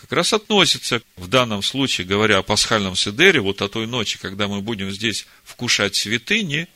[0.00, 4.48] как раз относится в данном случае, говоря о пасхальном седере, вот о той ночи, когда
[4.48, 6.68] мы будем здесь вкушать святыни,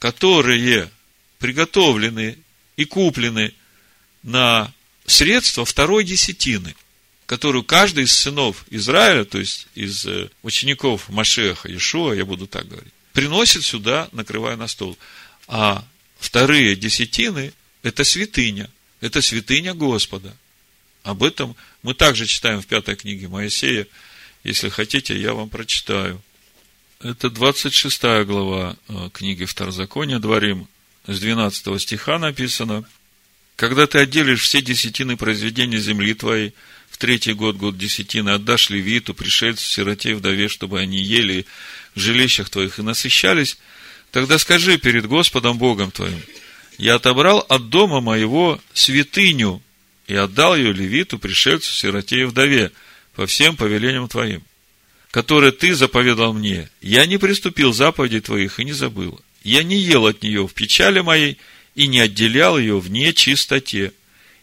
[0.00, 0.90] которые
[1.38, 2.36] приготовлены
[2.76, 3.54] и куплены
[4.24, 4.72] на
[5.06, 6.74] средства второй десятины,
[7.26, 12.66] которую каждый из сынов Израиля, то есть из э, учеников Машеха, Иешуа, я буду так
[12.66, 14.98] говорить, приносит сюда, накрывая на стол.
[15.46, 15.86] А
[16.18, 17.52] вторые десятины–
[17.84, 18.68] это святыня,
[19.00, 20.36] это святыня Господа.
[21.06, 23.86] Об этом мы также читаем в пятой книге Моисея.
[24.42, 26.20] Если хотите, я вам прочитаю.
[27.00, 30.66] Это 26 глава э, книги Второзакония, Дворим,
[31.06, 32.84] с 12 стиха написано,
[33.54, 36.54] «Когда ты отделишь все десятины произведения земли твоей,
[36.90, 41.46] в третий год, год десятины, отдашь левиту, пришельцу, сироте, вдове, чтобы они ели
[41.94, 43.58] в жилищах твоих и насыщались,
[44.10, 46.22] Тогда скажи перед Господом Богом твоим,
[46.78, 49.62] я отобрал от дома моего святыню
[50.06, 52.72] и отдал ее левиту, пришельцу, сироте и вдове,
[53.14, 54.42] по всем повелениям твоим,
[55.10, 56.68] которые ты заповедал мне.
[56.82, 59.20] Я не приступил заповедей твоих и не забыл.
[59.42, 61.38] Я не ел от нее в печали моей
[61.74, 63.92] и не отделял ее в нечистоте,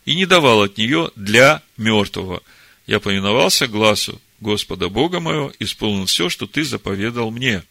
[0.06, 2.42] и не давал от нее для мертвого.
[2.88, 7.64] Я повиновался глазу Господа Бога моего, исполнил все, что ты заповедал мне.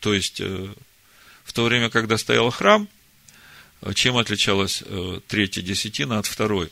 [0.00, 0.68] То есть, э,
[1.44, 2.88] в то время, когда стоял храм,
[3.82, 6.70] э, чем отличалась э, третья десятина от второй?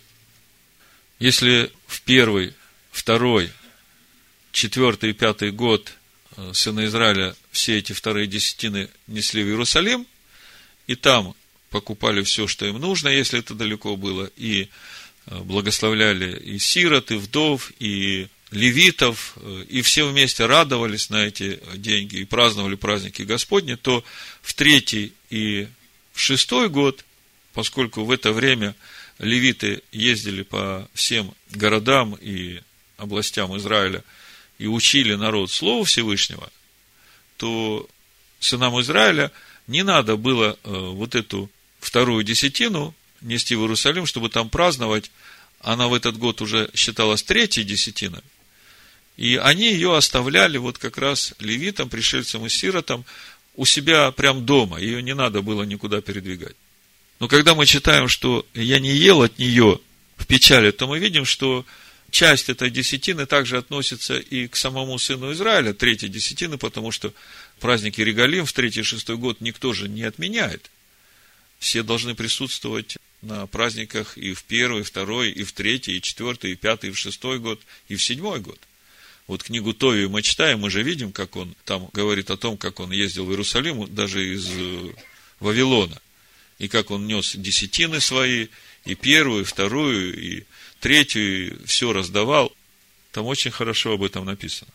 [1.22, 2.52] Если в первый,
[2.90, 3.52] второй,
[4.50, 5.92] четвертый и пятый год
[6.52, 10.04] сына Израиля все эти вторые десятины несли в Иерусалим,
[10.88, 11.37] и там
[11.70, 14.68] покупали все, что им нужно, если это далеко было, и
[15.26, 22.24] благословляли и сирот, и вдов, и левитов, и все вместе радовались на эти деньги и
[22.24, 24.02] праздновали праздники Господни, то
[24.40, 25.68] в третий и
[26.12, 27.04] в шестой год,
[27.54, 28.74] поскольку в это время
[29.22, 32.61] левиты ездили по всем городам и
[32.96, 34.04] областям Израиля
[34.58, 36.50] и учили народ Слову Всевышнего,
[37.37, 37.88] то
[38.40, 39.32] сынам Израиля
[39.66, 45.11] не надо было э, вот эту вторую десятину нести в Иерусалим, чтобы там праздновать.
[45.61, 48.22] Она в этот год уже считалась третьей десятиной.
[49.16, 53.04] И они ее оставляли вот как раз левитам, пришельцам и сиротам
[53.54, 54.80] у себя прям дома.
[54.80, 56.56] Ее не надо было никуда передвигать.
[57.22, 59.78] Но когда мы читаем, что я не ел от нее
[60.16, 61.64] в печали, то мы видим, что
[62.11, 67.14] часть этой десятины также относится и к самому сыну Израиля, третьей десятины, потому что
[67.61, 70.68] праздники Регалим в третий и шестой год никто же не отменяет.
[71.61, 76.50] Все должны присутствовать на праздниках и в первый, и второй, и в третий, и четвертый,
[76.50, 78.58] и пятый, и в шестой год, и в седьмой год.
[79.28, 82.80] Вот книгу Тови мы читаем, мы же видим, как он там говорит о том, как
[82.80, 84.92] он ездил в Иерусалим, даже из э,
[85.38, 86.02] Вавилона,
[86.62, 88.46] и как он нес десятины свои,
[88.85, 90.44] и первую, и вторую, и
[90.79, 92.55] третью, и все раздавал.
[93.11, 94.70] Там очень хорошо об этом написано.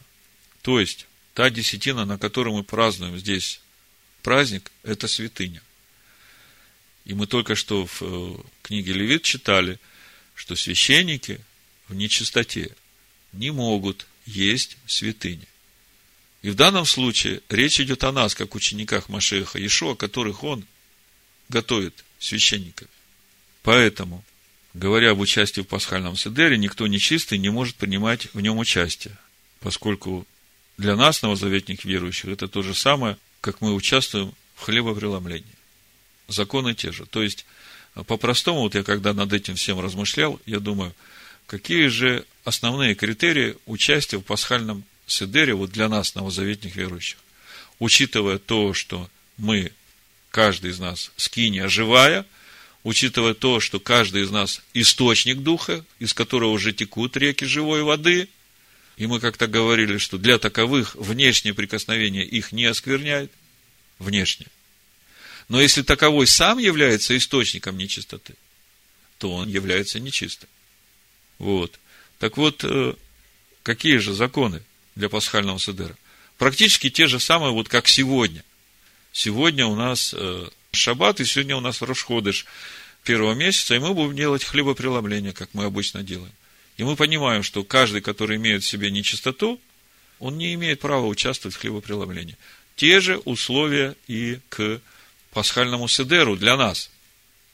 [0.63, 3.61] То есть, та десятина, на которой мы празднуем здесь
[4.21, 5.61] праздник, это святыня.
[7.05, 9.79] И мы только что в э, книге Левит читали,
[10.35, 11.39] что священники
[11.87, 12.75] в нечистоте
[13.31, 15.47] не могут есть святыни.
[16.41, 20.65] И в данном случае речь идет о нас, как учениках Машеха Ишуа, которых он
[21.49, 22.89] готовит священниками.
[23.63, 24.23] Поэтому,
[24.73, 29.17] говоря об участии в пасхальном седере, никто нечистый не может принимать в нем участие,
[29.59, 30.25] поскольку
[30.77, 35.57] для нас, новозаветных верующих, это то же самое, как мы участвуем в хлебопреломлении
[36.27, 37.05] законы те же.
[37.05, 37.45] То есть,
[38.05, 40.93] по-простому, вот я когда над этим всем размышлял, я думаю,
[41.45, 47.17] какие же основные критерии участия в пасхальном седере вот для нас, новозаветных верующих.
[47.79, 49.71] Учитывая то, что мы,
[50.37, 52.23] каждый из нас, скиния живая,
[52.83, 58.29] учитывая то, что каждый из нас источник духа, из которого уже текут реки живой воды,
[58.97, 63.31] и мы как-то говорили, что для таковых внешнее прикосновение их не оскверняет,
[63.97, 64.45] внешне.
[65.49, 68.35] Но если таковой сам является источником нечистоты,
[69.17, 70.49] то он является нечистым.
[71.39, 71.79] Вот.
[72.19, 72.93] Так вот, э,
[73.63, 74.61] какие же законы
[74.93, 75.97] для пасхального седера?
[76.37, 78.43] Практически те же самые, вот как сегодня.
[79.17, 82.45] Сегодня у нас э, шаббат, и сегодня у нас Рошходыш
[83.03, 86.31] первого месяца, и мы будем делать хлебопреломление, как мы обычно делаем.
[86.77, 89.59] И мы понимаем, что каждый, который имеет в себе нечистоту,
[90.19, 92.37] он не имеет права участвовать в хлебопреломлении.
[92.75, 94.81] Те же условия и к
[95.31, 96.91] пасхальному седеру для нас.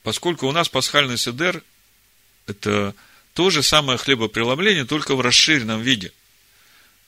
[0.02, 1.62] Поскольку у нас пасхальный седер–
[2.46, 2.94] это
[3.32, 6.12] то же самое хлебопреломление, только в расширенном виде.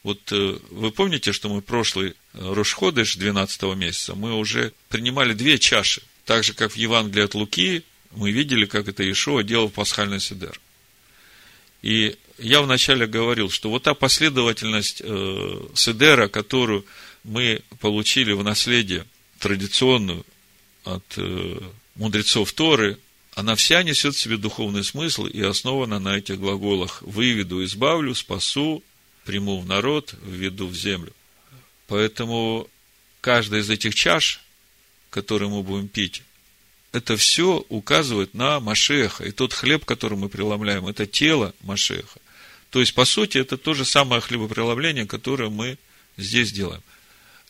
[0.07, 5.59] Вот э, вы помните, что мы прошлый э, Рошходыш 12 месяца, мы уже принимали две
[5.59, 6.01] чаши.
[6.25, 10.61] Так же, как в Евангелии от Луки, мы видели, как это Иешуа делал пасхальный седер.
[11.83, 16.87] И я вначале говорил, что вот та последовательность э, седера, которую
[17.25, 19.07] мы получили в наследие
[19.41, 20.25] традиционную
[20.85, 21.19] от
[21.97, 22.97] мудрецов Торы,
[23.35, 28.85] она вся несет в себе духовный смысл и основана на этих глаголах «выведу, избавлю, спасу,
[29.27, 31.13] приму в народ, введу в землю».
[31.87, 32.69] Поэтому
[33.21, 34.41] каждая из этих чаш,
[35.11, 36.23] которые мы будем пить,
[36.93, 39.25] это все указывает на Машеха.
[39.25, 42.21] И тот хлеб, который мы преломляем, это тело Машеха.
[42.71, 45.77] То есть, по сути, это то же самое хлебопреломление, которое мы
[46.17, 46.83] здесь делаем.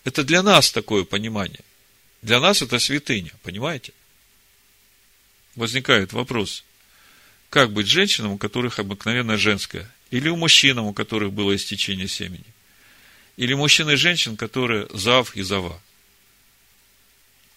[0.03, 1.61] Это для нас такое понимание–
[2.27, 3.93] для нас это святыня, понимаете?
[5.55, 6.65] Возникает вопрос,
[7.51, 12.45] как быть женщинам, у которых обыкновенно женское, или у мужчинам, у которых было истечение семени,
[13.37, 15.81] или мужчин и женщин, которые зав и зава.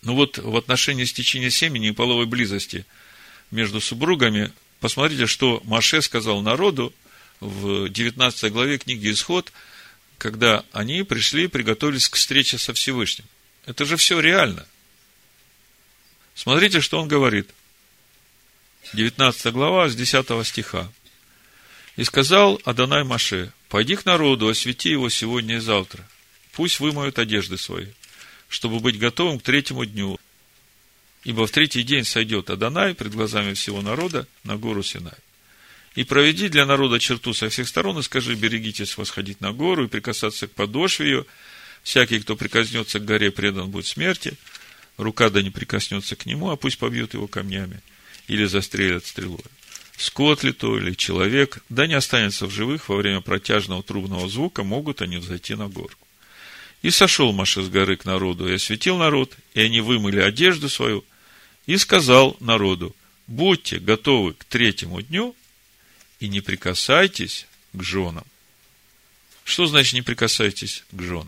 [0.02, 2.86] Ну вот в отношении стечения семени и половой близости
[3.52, 6.94] между супругами, посмотрите, что Маше сказал народу
[7.40, 9.52] в 19 главе книги «Исход»,
[10.18, 13.26] когда они пришли и приготовились к встрече со Всевышним.
[13.66, 14.66] Это же все реально.
[16.36, 17.50] Смотрите, что он говорит.
[18.94, 20.92] 19 глава с 10 стиха.
[22.00, 26.08] «И сказал Адонай Маше, пойди к народу, освети его сегодня и завтра.
[26.54, 27.88] Пусть вымоют одежды свои,
[28.48, 30.18] чтобы быть готовым к третьему дню.
[31.26, 35.18] Ибо в третий день сойдет Адонай пред глазами всего народа на гору Синай.
[35.94, 39.90] И проведи для народа черту со всех сторон, и скажи, берегитесь восходить на гору и
[39.90, 41.26] прикасаться к подошве ее.
[41.84, 44.36] Всякий, кто прикоснется к горе, предан будет смерти.
[44.96, 47.82] Рука да не прикоснется к нему, а пусть побьют его камнями
[48.30, 49.44] или застрелят стрелой.
[50.00, 54.64] Скот ли то, или человек, да не останется в живых во время протяжного трубного звука,
[54.64, 55.94] могут они взойти на гору.
[56.82, 61.04] И сошел Маша с горы к народу, и осветил народ, и они вымыли одежду свою,
[61.66, 62.96] и сказал народу,
[63.28, 65.36] будьте готовы к третьему дню,
[66.22, 68.24] и не прикасайтесь к женам.
[69.44, 71.28] Что значит не прикасайтесь к женам?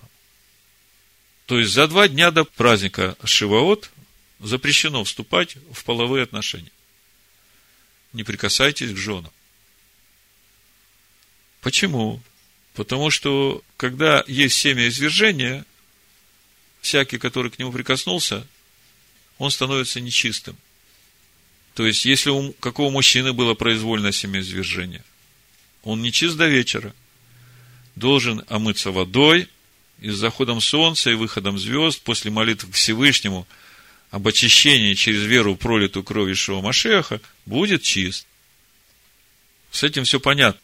[1.46, 3.92] То есть за два дня до праздника Шиваот
[4.40, 6.72] запрещено вступать в половые отношения.
[8.14, 9.32] Не прикасайтесь к женам.
[11.62, 12.22] Почему?
[12.74, 15.66] Потому что, когда есть семя извержения,
[16.82, 18.46] всякий, который к нему прикоснулся,
[19.38, 20.58] он становится нечистым.
[21.74, 25.04] То есть, если у какого мужчины было произвольное семяизвержение,
[25.84, 26.94] он нечист до вечера,
[27.96, 29.48] должен омыться водой,
[30.00, 33.48] и с заходом солнца и выходом звезд, после молитв к Всевышнему
[34.12, 38.28] об очищении через веру пролитую кровь Ишуа Машеха, будет чист.
[39.72, 40.62] С этим все понятно.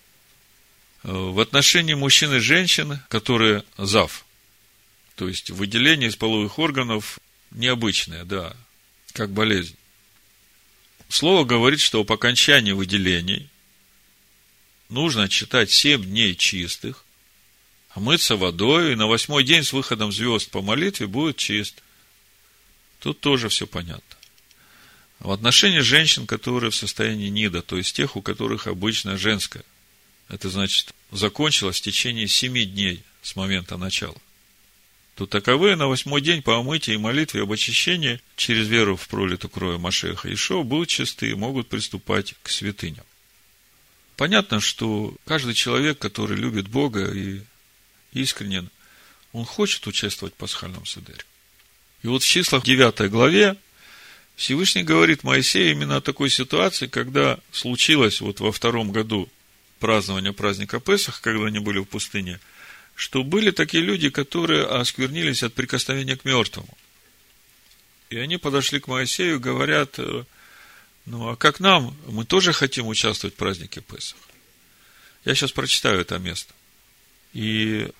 [1.03, 4.25] Э, в отношении мужчин и женщин, которые зав,
[5.15, 7.19] то есть выделение из половых органов
[7.51, 8.55] необычное, да,
[9.13, 9.75] как болезнь.
[11.07, 13.47] Слово говорит, что по окончании выделений
[14.89, 17.05] нужно читать семь дней чистых,
[17.91, 21.81] омыться водой, и на восьмой день с выходом звезд по молитве будет чист.
[22.99, 24.03] Тут тоже все понятно.
[25.19, 29.63] В отношении женщин, которые в состоянии нида, то есть тех, у которых обычно женское–
[30.29, 34.17] это значит, закончилось в течение семи дней с момента начала.
[35.15, 39.49] То таковые на восьмой день по омытии и молитве об очищении через веру в пролитую
[39.49, 43.05] кровь Машеха Ишо будут чисты и могут приступать к святыням.
[44.15, 47.41] Понятно, что каждый человек, который любит Бога и
[48.13, 48.69] искренен,
[49.31, 51.23] он хочет участвовать в пасхальном седере.
[52.07, 53.57] И вот в числах 9 главе
[54.37, 59.27] Всевышний говорит Моисею именно о такой ситуации, когда случилось вот во втором году
[59.79, 62.39] празднования праздника Песах, когда они были в пустыне,
[62.95, 66.77] что были такие люди, которые осквернились от прикосновения к мертвому.
[68.09, 70.23] И они подошли к Моисею и говорят, э,
[71.07, 71.93] ну а как нам?
[72.05, 74.17] Мы тоже хотим участвовать в празднике Песах.
[75.25, 76.53] Я сейчас прочитаю это место.
[77.33, 77.91] И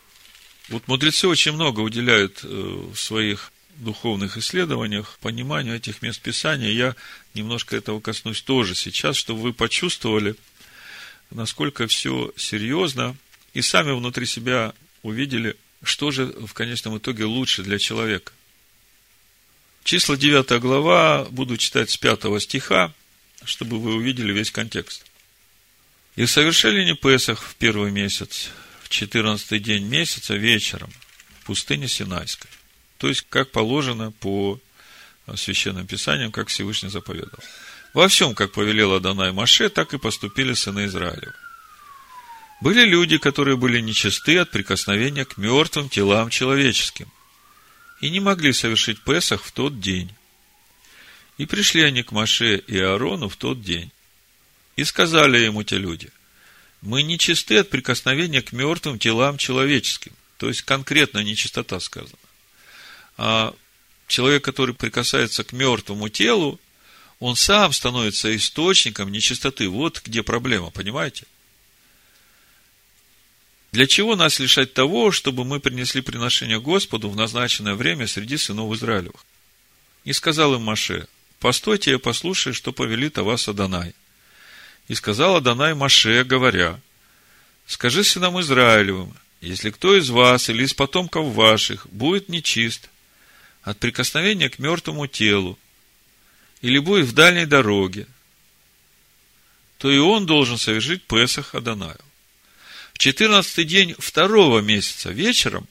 [0.70, 6.70] вот мудрецы очень много уделяют э, в своих духовных исследованиях пониманию этих мест Писания.
[6.70, 6.96] Я
[7.34, 10.36] немножко этого коснусь тоже сейчас, чтобы вы почувствовали–
[11.32, 13.16] насколько все серьезно,
[13.54, 18.32] и сами внутри себя увидели, что же в конечном итоге лучше для человека.
[19.84, 22.94] Числа 9 глава, буду читать с 5 стиха,
[23.46, 25.06] чтобы вы увидели весь контекст.
[26.16, 28.50] «И совершили не Песах в первый месяц,
[28.82, 30.92] в четырнадцатый день месяца вечером
[31.40, 32.50] в пустыне Синайской».
[32.98, 34.60] То есть, как положено по
[35.36, 37.40] священным писаниям, как Всевышний заповедал.
[37.94, 41.34] Во всем, как повелел Адонай Маше, так и поступили сыны Израилев.
[42.62, 47.08] Были люди, которые были нечисты от прикосновения к мертвым телам человеческим
[48.02, 50.14] и не могли совершить Песах в тот день.
[51.38, 53.92] И пришли они к Маше и Аарону в тот день.
[54.76, 56.10] И сказали ему те люди,
[56.82, 60.14] мы нечисты от прикосновения к мертвым телам человеческим.
[60.38, 62.27] То есть, конкретно нечистота сказана.
[63.18, 63.54] А
[64.08, 66.60] человек, который прикасается к мертвому телу,
[67.20, 69.68] он сам становится источником нечистоты.
[69.68, 71.26] Вот где проблема, понимаете?
[73.72, 78.74] Для чего нас лишать того, чтобы мы принесли приношение Господу в назначенное время среди сынов
[78.74, 79.26] Израилевых?
[80.04, 81.08] И сказал им Маше,
[81.40, 83.94] постойте и послушай, что повелит о вас Адонай.
[84.88, 86.80] И сказал Адонай Маше, говоря,
[87.66, 92.90] скажи сынам Израилевым, если кто из вас или из потомков ваших будет нечист
[93.68, 95.60] от прикосновения к мертвому телу,
[96.62, 98.08] или будет в дальней дороге,
[99.78, 102.00] то и он должен совершить Песах Адонаю.
[102.94, 105.68] В четырнадцатый день второго месяца вечером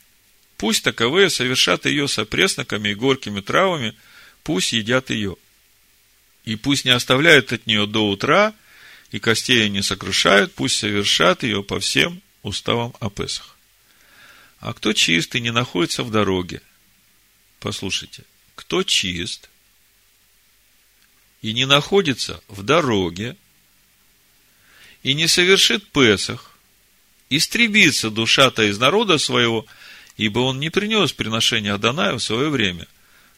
[0.58, 3.96] пусть таковые совершат ее с опресноками и горькими травами
[4.42, 5.36] пусть едят ее.
[6.44, 8.52] И пусть не оставляют от нее до утра,
[9.10, 13.56] и костей не сокрушают, пусть совершат ее по всем уставам о Песах.
[14.60, 16.60] А кто чист и не находится в дороге?
[17.66, 18.22] Послушайте,
[18.54, 19.50] кто чист
[21.42, 23.36] и не находится в дороге,
[25.02, 26.56] и не совершит Песах,
[27.28, 29.66] истребится душа-то из народа своего,
[30.16, 32.86] ибо он не принес приношение Адоная в свое время,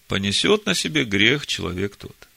[0.09, 2.29] понесет на себе грех человек тот.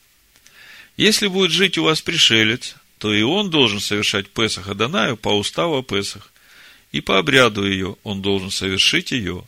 [0.96, 5.76] Если будет жить у вас пришелец, то и он должен совершать Песах Адонаю по уставу
[5.76, 6.32] о Песах,
[6.90, 9.44] и по обряду ее он должен совершить ее.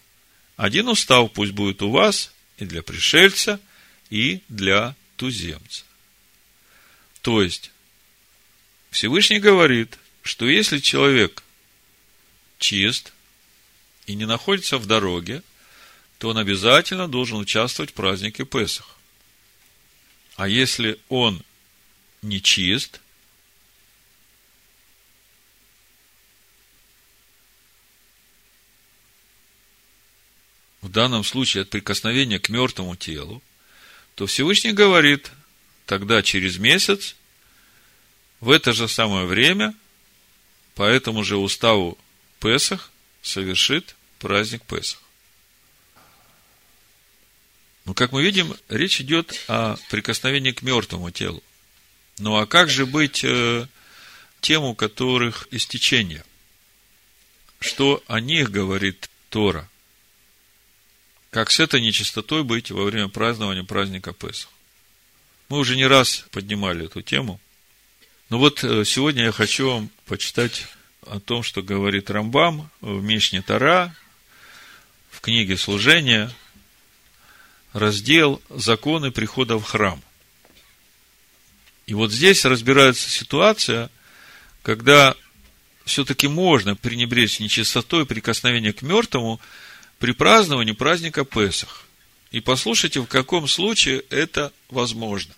[0.59, 3.61] Один устав пусть будет у вас и для пришельца,
[4.11, 5.85] и для туземца.
[7.23, 7.71] То есть,
[8.91, 11.43] Всевышний говорит, что если человек
[12.59, 13.13] чист
[14.07, 15.43] и не находится в дороге,
[16.19, 18.97] то он обязательно должен участвовать в празднике Песах.
[20.37, 21.43] А если он
[22.23, 23.01] не чист,
[30.85, 33.43] в данном случае от прикосновения к мертвому телу,
[34.17, 35.33] то Всевышний говорит,
[35.87, 37.17] тогда через месяц,
[38.41, 39.75] в это же самое время,
[40.75, 41.97] по этому же уставу
[42.39, 45.01] Песах совершит праздник Песах.
[47.87, 51.43] Но, как мы видим, речь идет о прикосновении к мертвому телу.
[52.19, 53.67] Ну а как же быть э,
[54.43, 56.25] тем, у которых истечение?
[57.59, 59.67] Что о них говорит Тора?
[61.35, 64.51] Как с этой нечистотой быть во время празднования праздника Песах?
[65.49, 67.41] Мы уже не раз поднимали эту тему.
[68.29, 70.69] Но вот э, сегодня я хочу вам почитать
[71.09, 73.97] о том, что говорит Рамбам в Мишне Тара,
[75.11, 76.31] в книге служения,
[77.73, 80.01] раздел «Законы прихода в храм».
[81.87, 83.91] И вот здесь разбирается ситуация,
[84.63, 85.17] когда
[85.85, 89.41] все-таки можно пренебречь нечистотой прикосновения к мертвому
[90.05, 91.87] при праздновании праздника Песах.
[92.31, 95.33] И послушайте, в каком случае это возможно.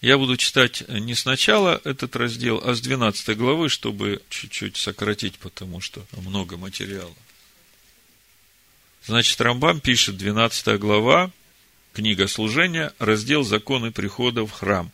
[0.00, 5.82] Я буду читать не сначала этот раздел, а с 12 главы, чтобы чуть-чуть сократить, потому
[5.82, 7.14] что много материала.
[9.04, 11.30] Значит, Рамбам пишет, 12 глава,
[11.92, 14.90] книга служения, раздел законы прихода в храм.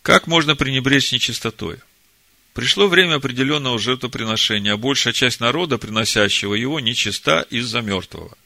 [0.00, 1.80] Как можно пренебречь нечистотой?
[2.54, 8.36] Пришло время определенного жертвоприношения, а большая часть народа, приносящего его, нечиста из-за мертвого.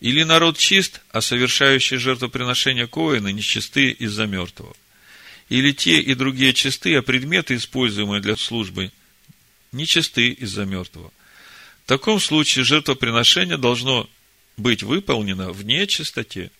[0.00, 4.76] Или народ чист, а совершающие жертвоприношения коины нечисты из-за мертвого.
[5.48, 8.92] Или те и другие чисты, а предметы, используемые для службы,
[9.72, 11.12] нечисты из-за мертвого.
[11.84, 14.08] В таком случае жертвоприношение должно
[14.56, 16.50] быть выполнено в нечистоте.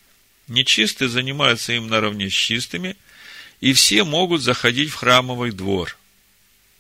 [0.49, 2.97] Нечистые занимаются им наравне с чистыми,
[3.61, 5.97] и все могут заходить в храмовый двор.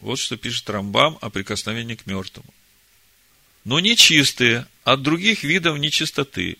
[0.00, 2.52] Вот что пишет Рамбам о прикосновении к мертвому
[3.66, 6.56] но нечистые от других видов нечистоты.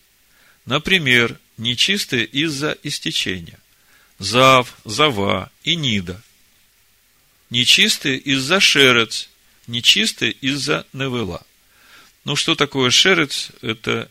[0.65, 3.61] Например, нечистые из-за истечения.
[4.19, 6.21] Зав, зава и нида.
[7.49, 9.29] Нечистые из-за шерец,
[9.69, 11.47] нечистые из-за невыла.
[12.25, 13.53] Ну, что такое шерец?
[13.63, 14.11] Это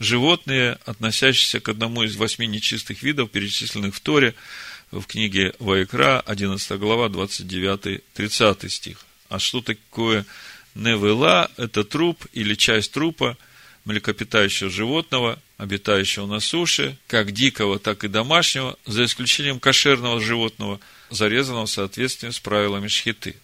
[0.00, 4.34] животные, относящиеся к одному из восьми нечистых видов, перечисленных в Торе,
[4.90, 9.04] в книге Ваикра, 11 глава, 29-30 стих.
[9.28, 10.24] А что такое
[10.74, 13.36] Невела– это труп или часть трупа
[13.84, 20.78] млекопитающего животного, обитающего на суше, как дикого, так и домашнего, за исключением кошерного животного,
[21.10, 23.34] зарезанного в соответствии с правилами шхиты.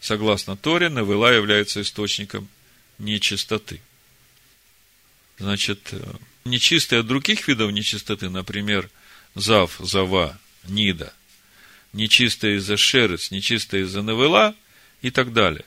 [0.00, 2.48] Согласно Торе, Невела является источником
[2.98, 3.80] нечистоты.
[5.38, 6.00] Значит, э,
[6.44, 8.90] нечистые от других видов нечистоты, например,
[9.34, 11.12] зав, зава, нида,
[11.92, 14.54] нечистые из-за шерец, нечистые из-за невела
[15.02, 15.64] и так далее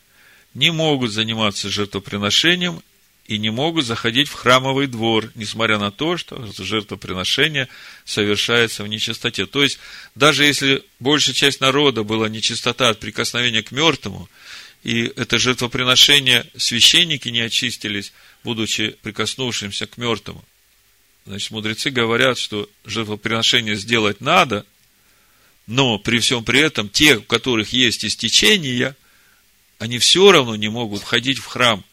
[0.54, 2.82] не могут заниматься жертвоприношением
[3.26, 7.70] и не могут заходить в храмовый двор, несмотря на то, что жертвоприношение
[8.06, 9.46] совершается в нечистоте.
[9.46, 9.80] То есть,
[10.14, 14.30] даже если большая часть народа была нечистота от прикосновения к мертвому,
[14.84, 18.12] и это жертвоприношение священники не очистились,
[18.44, 20.44] будучи прикоснувшимся к мертвому,
[21.26, 24.66] значит, мудрецы говорят, что жертвоприношение сделать надо,
[25.68, 28.96] но при всем при этом те, у которых есть истечения,
[29.80, 31.84] они все равно не могут входить в храм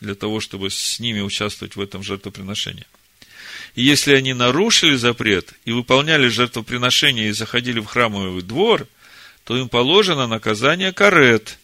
[0.00, 2.86] для того, чтобы с ними участвовать в этом жертвоприношении.
[3.74, 8.88] И если они нарушили запрет и выполняли жертвоприношение и заходили в храмовый двор,
[9.44, 11.58] то им положено наказание карет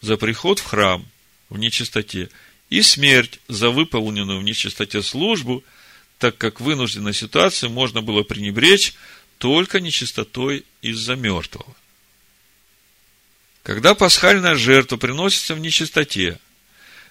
[0.00, 1.06] за приход в храм
[1.48, 2.28] в нечистоте
[2.68, 5.64] и смерть за выполненную в нечистоте службу,
[6.20, 8.92] так как вынужденной ситуации можно было пренебречь
[9.38, 11.74] только нечистотой из-за мертвого.
[13.62, 16.38] Когда пасхальная жертва приносится в нечистоте,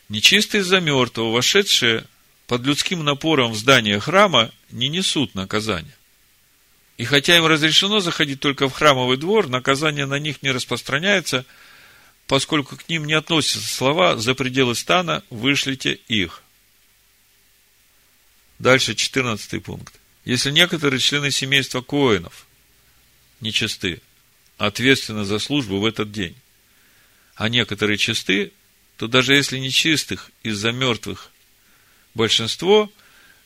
[0.09, 2.05] нечистые из-за мертвого, вошедшие
[2.45, 5.97] под людским напором в здание храма, не несут наказания.
[6.97, 11.45] И хотя им разрешено заходить только в храмовый двор, наказание на них не распространяется,
[12.27, 16.43] поскольку к ним не относятся слова «за пределы стана вышлите их».
[18.59, 19.93] Дальше 14 пункт.
[20.25, 22.45] Если некоторые члены семейства Коинов
[23.39, 24.01] нечисты,
[24.57, 26.35] ответственны за службу в этот день,
[27.35, 28.51] а некоторые чисты,
[28.97, 31.31] то даже если нечистых из-за мертвых
[32.13, 32.91] большинство,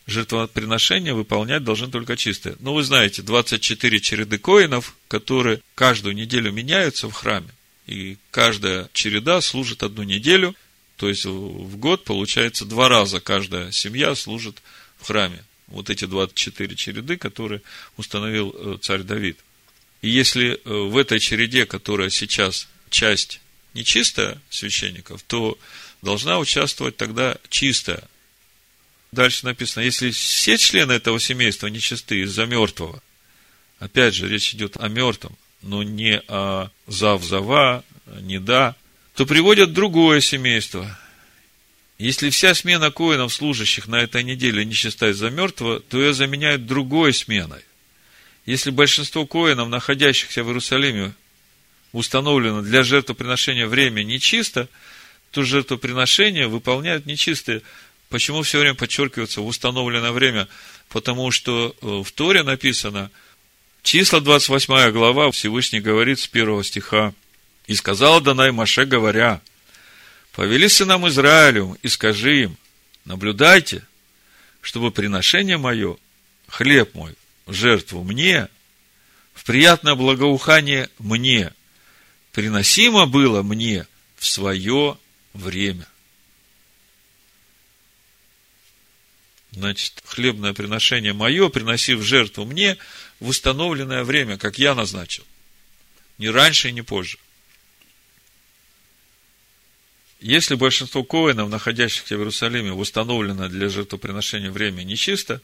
[0.07, 2.55] жертвоприношения выполнять должны только чистые.
[2.59, 7.49] Ну, вы знаете, 24 череды коинов, которые каждую неделю меняются в храме.
[7.85, 10.55] И каждая череда служит одну неделю,
[10.97, 14.61] то есть в год получается два раза каждая семья служит
[15.03, 15.43] в храме.
[15.67, 17.61] Вот эти 24 череды, которые
[17.97, 19.37] установил э, царь Давид.
[20.01, 23.39] И если э, в этой череде, которая сейчас часть
[23.73, 25.57] нечистая священников, то
[26.01, 28.03] должна участвовать тогда чистая.
[29.11, 33.01] Дальше написано, если все члены этого семейства нечисты из-за мертвого,
[33.79, 37.83] опять же, речь идет о мертвом, но не о зав-зава,
[38.21, 38.75] не да,
[39.15, 40.99] то приводят другое семейство.
[42.03, 47.13] Если вся смена коинов, служащих на этой неделе, нечиста из-за мертвого, то ее заменяют другой
[47.13, 47.61] сменой.
[48.45, 51.13] Если большинство коинов, находящихся в Иерусалиме,
[51.93, 54.67] установлено для жертвоприношения время нечисто,
[55.31, 57.61] то жертвоприношение выполняют нечистые.
[58.09, 60.49] Почему все время подчеркивается в установленное время?
[60.89, 63.11] Потому что э, в Торе написано,
[63.81, 67.13] числа 28 глава, Всевышний говорит с первого стиха,
[67.67, 69.39] «И сказал Данай Маше, говоря,
[70.33, 72.57] повели сынам Израилю и скажи им,
[73.05, 73.83] наблюдайте,
[74.61, 75.97] чтобы приношение мое,
[76.47, 77.15] хлеб мой,
[77.47, 78.49] жертву мне,
[79.33, 81.53] в приятное благоухание мне,
[82.31, 84.97] приносимо было мне в свое
[85.33, 85.87] время.
[89.51, 92.77] Значит, хлебное приношение мое, приноси в жертву мне
[93.19, 95.25] в установленное время, как я назначил.
[96.17, 97.19] Не раньше и не позже.
[100.23, 105.41] Если большинство коинов, находящихся в Иерусалиме, в установленное для жертвоприношения время нечисто,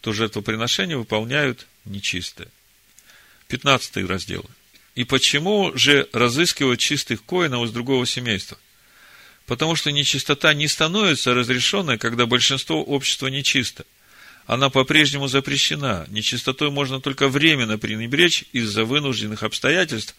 [0.00, 2.48] то жертвоприношение выполняют нечистое.
[3.48, 4.42] 15 раздел.
[4.94, 8.56] И почему же разыскивают чистых коинов из другого семейства?
[9.44, 13.84] Потому что нечистота не становится разрешенной, когда большинство общества нечисто.
[14.46, 16.06] Она по-прежнему запрещена.
[16.08, 20.14] Нечистотой можно только временно пренебречь из-за вынужденных обстоятельств,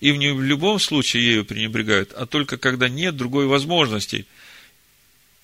[0.00, 4.26] и в любом случае ею пренебрегают, а только когда нет другой возможности.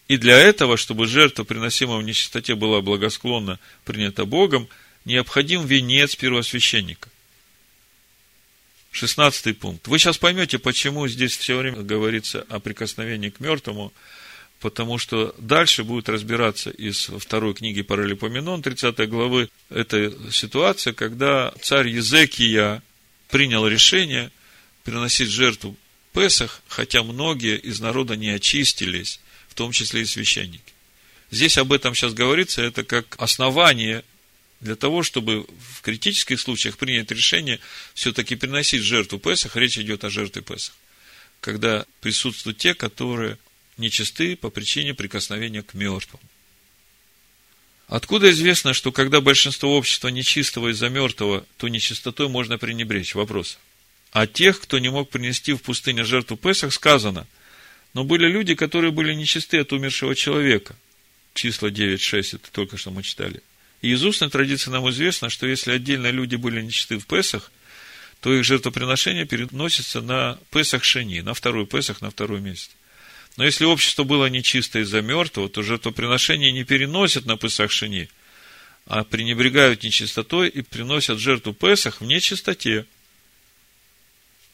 [0.08, 4.68] И для этого, чтобы жертва, приносимая в нечистоте, была благосклонно принята Богом,
[5.04, 7.10] необходим венец первосвященника.
[8.92, 9.88] 16 пункт.
[9.88, 13.92] Вы сейчас поймете, почему здесь все время говорится о прикосновении к мертвому,
[14.60, 21.88] потому что дальше будет разбираться из второй книги Паралипоменон, 30 главы, это ситуация, когда царь
[21.88, 22.82] Езекия
[23.28, 24.30] принял решение
[24.86, 25.76] приносить жертву
[26.12, 30.72] Песах, хотя многие из народа не очистились, в том числе и священники.
[31.30, 34.04] Здесь об этом сейчас говорится, это как основание
[34.60, 37.58] для того, чтобы в критических случаях принять решение
[37.94, 40.74] все-таки приносить жертву Песах, речь идет о жертве Песах,
[41.40, 43.38] когда присутствуют те, которые
[43.76, 46.20] нечисты по причине прикосновения к мертвым.
[47.88, 53.16] Откуда известно, что когда большинство общества нечистого из-за мертвого, то нечистотой можно пренебречь?
[53.16, 53.58] Вопрос.
[54.16, 57.26] А тех, кто не мог принести в пустыне жертву Песах, сказано,
[57.92, 60.74] но были люди, которые были нечисты от умершего человека.
[61.34, 63.42] Числа 9.6, это только что мы читали.
[63.82, 67.52] И из устной традиции нам известно, что если отдельно люди были нечисты в Песах,
[68.22, 72.70] то их жертвоприношение переносится на Песах Шени, на второй Песах, на второй месяц.
[73.36, 78.08] Но если общество было нечисто из-за мертвого, то жертвоприношение не переносят на Песах Шени,
[78.86, 82.86] а пренебрегают нечистотой и приносят жертву Песах в нечистоте.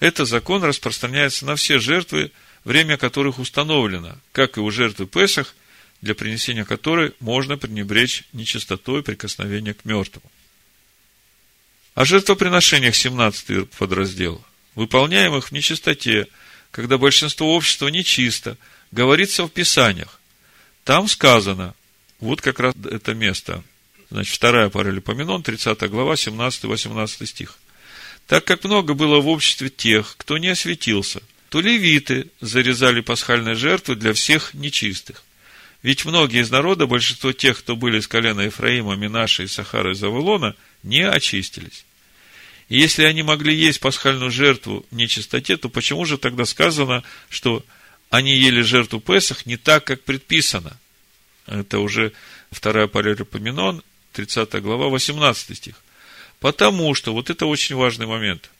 [0.02, 2.32] Этот закон распространяется на все жертвы,
[2.64, 5.54] время которых установлено, как и у жертвы Песах,
[6.00, 10.28] для принесения которой можно пренебречь нечистотой прикосновения к мертвому.
[11.94, 14.44] О жертвоприношениях 17 подраздел,
[14.74, 16.26] выполняемых в нечистоте,
[16.72, 18.56] когда большинство общества нечисто,
[18.90, 20.20] говорится в Писаниях.
[20.82, 21.76] Там сказано,
[22.18, 23.62] вот как раз это место,
[24.10, 27.56] значит, вторая паралипоменон, 30 глава, 17-18 стих.
[28.32, 31.20] Так как много было в обществе тех, кто не осветился,
[31.50, 35.22] то левиты зарезали пасхальные жертвы для всех нечистых.
[35.82, 40.56] Ведь многие из народа, большинство тех, кто были из колена Ефраима, Минаша, Сахара и Завулона,
[40.82, 41.84] не очистились.
[42.70, 47.62] И если они могли есть пасхальную жертву нечистоте, то почему же тогда сказано, что
[48.08, 50.78] они ели жертву Песах не так, как предписано?
[51.46, 52.14] Это уже
[52.50, 53.82] вторая Паралипоменон,
[54.14, 55.74] 30 глава, 18 стих.
[56.42, 58.50] Потому что, вот это очень важный момент,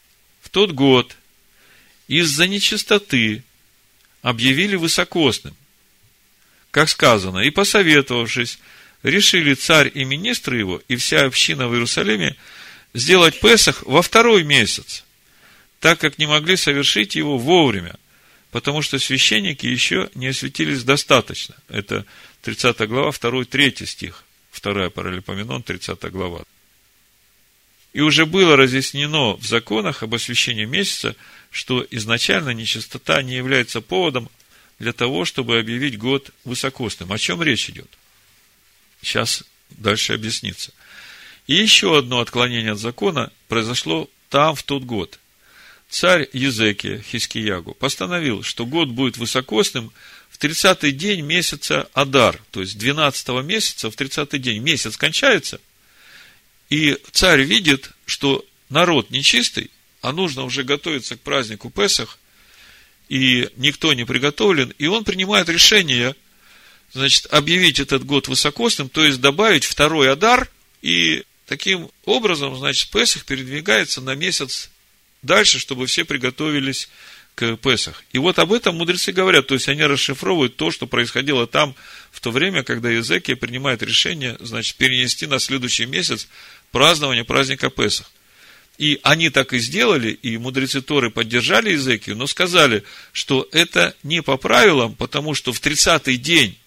[0.41, 1.17] в тот год
[2.07, 3.43] из-за нечистоты
[4.23, 5.57] объявили высокосным,
[6.71, 8.61] как сказано, и посоветовавшись,
[9.03, 12.37] решили царь и министры его, и вся община в Иерусалиме
[12.95, 15.03] сделать Песах во второй месяц,
[15.81, 17.97] так как не могли совершить его вовремя,
[18.53, 21.57] потому что священники еще не осветились достаточно.
[21.69, 22.07] Это
[22.43, 24.23] 30 глава, 2-3 стих,
[24.63, 26.45] 2 Паралипоменон, 30 глава.
[27.93, 31.15] И уже было разъяснено в законах об освящении месяца,
[31.51, 34.31] что изначально нечистота не является поводом
[34.79, 37.13] для того, чтобы объявить год высокосным.
[37.13, 37.89] О чем речь идет?
[39.03, 40.73] Сейчас дальше объяснится.
[41.47, 45.19] И еще одно отклонение от закона произошло там в тот год.
[45.91, 49.93] Царь Езекия Хискиягу постановил, что год будет высокосным
[50.31, 54.63] в 30-й день месяца Адар, то есть 12 месяца в 30-й день.
[54.63, 55.61] Месяц кончается–
[56.73, 59.71] и царь видит, что народ нечистый,
[60.01, 62.19] а нужно уже готовиться к празднику Песах,
[63.11, 66.17] и никто не приготовлен, и он принимает решение,
[66.95, 70.51] значит, объявить этот год высокосным, то есть добавить второй Адар,
[70.81, 74.71] и таким образом, значит, Песах передвигается на месяц
[75.21, 76.89] дальше, чтобы все приготовились
[77.35, 78.03] к Песах.
[78.13, 81.75] И вот об этом мудрецы говорят, то есть они расшифровывают то, что происходило там
[82.11, 86.29] в то время, когда Езекия принимает решение, значит, перенести на следующий месяц
[86.73, 88.11] празднования праздника Песах.
[88.79, 94.23] И они так и сделали, и мудрецы Торы поддержали Изекию, но сказали, что это не
[94.23, 96.59] по правилам, потому что в 30-й день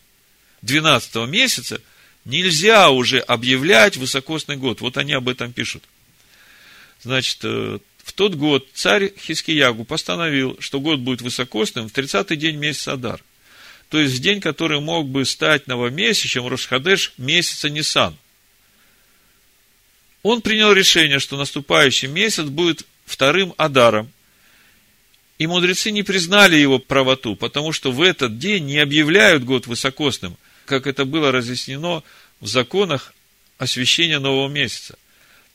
[0.62, 1.82] 12 месяца
[2.24, 4.82] нельзя уже объявлять высокосный год.
[4.82, 5.84] Вот они об этом пишут.
[7.04, 12.56] Значит, э, в тот год царь Хискиягу постановил, что год будет высокосным в 30-й день
[12.56, 13.22] месяца Адар.
[13.90, 18.16] То есть в день, который мог бы стать новомесячем Рошхадеш месяца Нисан
[20.26, 24.12] он принял решение, что наступающий месяц будет вторым Адаром.
[25.38, 30.36] И мудрецы не признали его правоту, потому что в этот день не объявляют год высокосным,
[30.66, 32.02] как это было разъяснено
[32.40, 33.14] в законах
[33.60, 34.98] освящения нового месяца.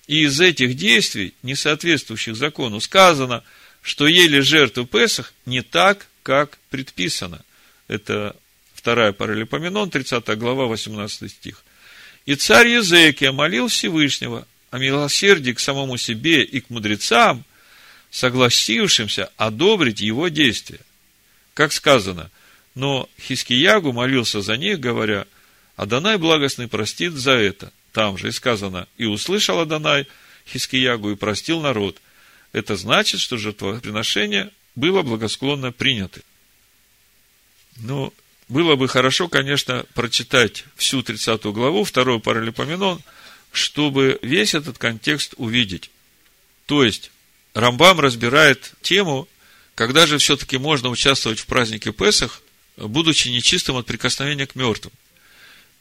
[0.07, 3.43] И из этих действий, не соответствующих закону, сказано,
[3.83, 7.41] что ели жертву Песах не так, как предписано.
[7.89, 8.37] Это
[8.73, 11.65] вторая Паралипоменон, 30 глава, 18 стих.
[12.25, 17.45] И царь Езекия молил Всевышнего, о милосердии к самому себе и к мудрецам,
[18.11, 20.81] согласившимся одобрить его действия.
[21.55, 22.31] Как сказано,
[22.75, 25.27] но Хискиягу молился за них, говоря,
[25.77, 27.73] Адонай благостный простит за это.
[27.93, 30.07] Там же и сказано, и услышал Адонай
[30.47, 32.01] Хискиягу и простил народ.
[32.53, 36.21] Это значит, что жертвоприношение было благосклонно принято.
[37.77, 38.13] Ну,
[38.49, 43.01] было бы хорошо, конечно, прочитать всю 30 главу, второй паралипоменон–
[43.53, 45.91] чтобы весь этот контекст увидеть.
[46.67, 47.11] То есть,
[47.55, 49.29] Рамбам разбирает тему,
[49.75, 52.43] когда же все-таки можно участвовать в празднике Песах,
[52.77, 54.93] будучи нечистым от прикосновения к мертвым.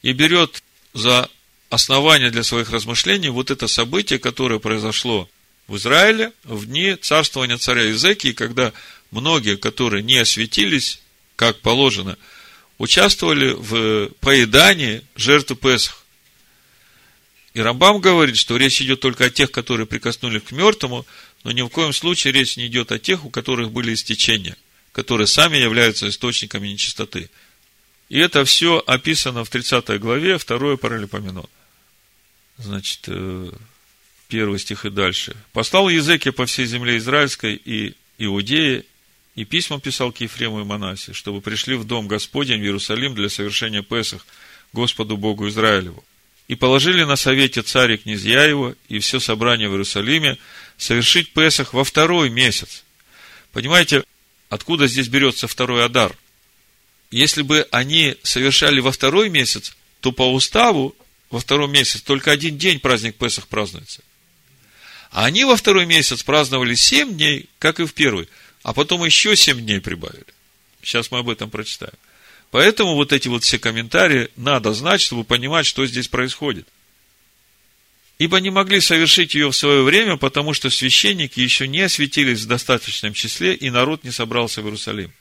[0.01, 0.63] И берет
[0.93, 1.29] за
[1.69, 5.29] основание для своих размышлений вот это событие, которое произошло
[5.67, 8.73] в Израиле в дни царствования царя Изекии, когда
[9.11, 10.99] многие, которые не осветились,
[11.35, 12.17] как положено,
[12.79, 16.03] участвовали в поедании жертвы Песах.
[17.53, 21.05] И Рамбам говорит, что речь идет только о тех, которые прикоснулись к мертвому,
[21.43, 24.55] но ни в коем случае речь не идет о тех, у которых были истечения,
[24.91, 27.29] которые сами являются источниками нечистоты.
[28.09, 31.47] И это все описано в 30 главе, второе паралипоменон.
[32.57, 33.51] Значит, э,
[34.27, 35.35] первый стих и дальше.
[35.53, 38.83] «Послал Езекия по всей земле израильской и Иудее,
[39.35, 43.29] и письма писал к Ефрему и Манасе, чтобы пришли в дом Господень в Иерусалим для
[43.29, 44.25] совершения Песах
[44.73, 46.03] Господу Богу Израилеву
[46.49, 50.39] и положили на совете царь и князья его и все собрание в Иерусалиме
[50.77, 52.83] совершить Песах во второй месяц.
[53.53, 54.03] Понимаете,
[54.49, 56.17] откуда здесь берется второй Адар?
[57.11, 60.95] Если бы они совершали во второй месяц, то по уставу
[61.29, 64.01] во второй месяц только один день праздник Песах празднуется.
[65.11, 68.27] А они во второй месяц праздновали семь дней, как и в первый,
[68.63, 70.25] а потом еще семь дней прибавили.
[70.81, 71.93] Сейчас мы об этом прочитаем.
[72.51, 76.67] Поэтому вот эти вот все комментарии надо знать, чтобы понимать, что здесь происходит.
[78.17, 82.47] Ибо не могли совершить ее в свое время, потому что священники еще не осветились в
[82.47, 85.11] достаточном числе, и народ не собрался в Иерусалим.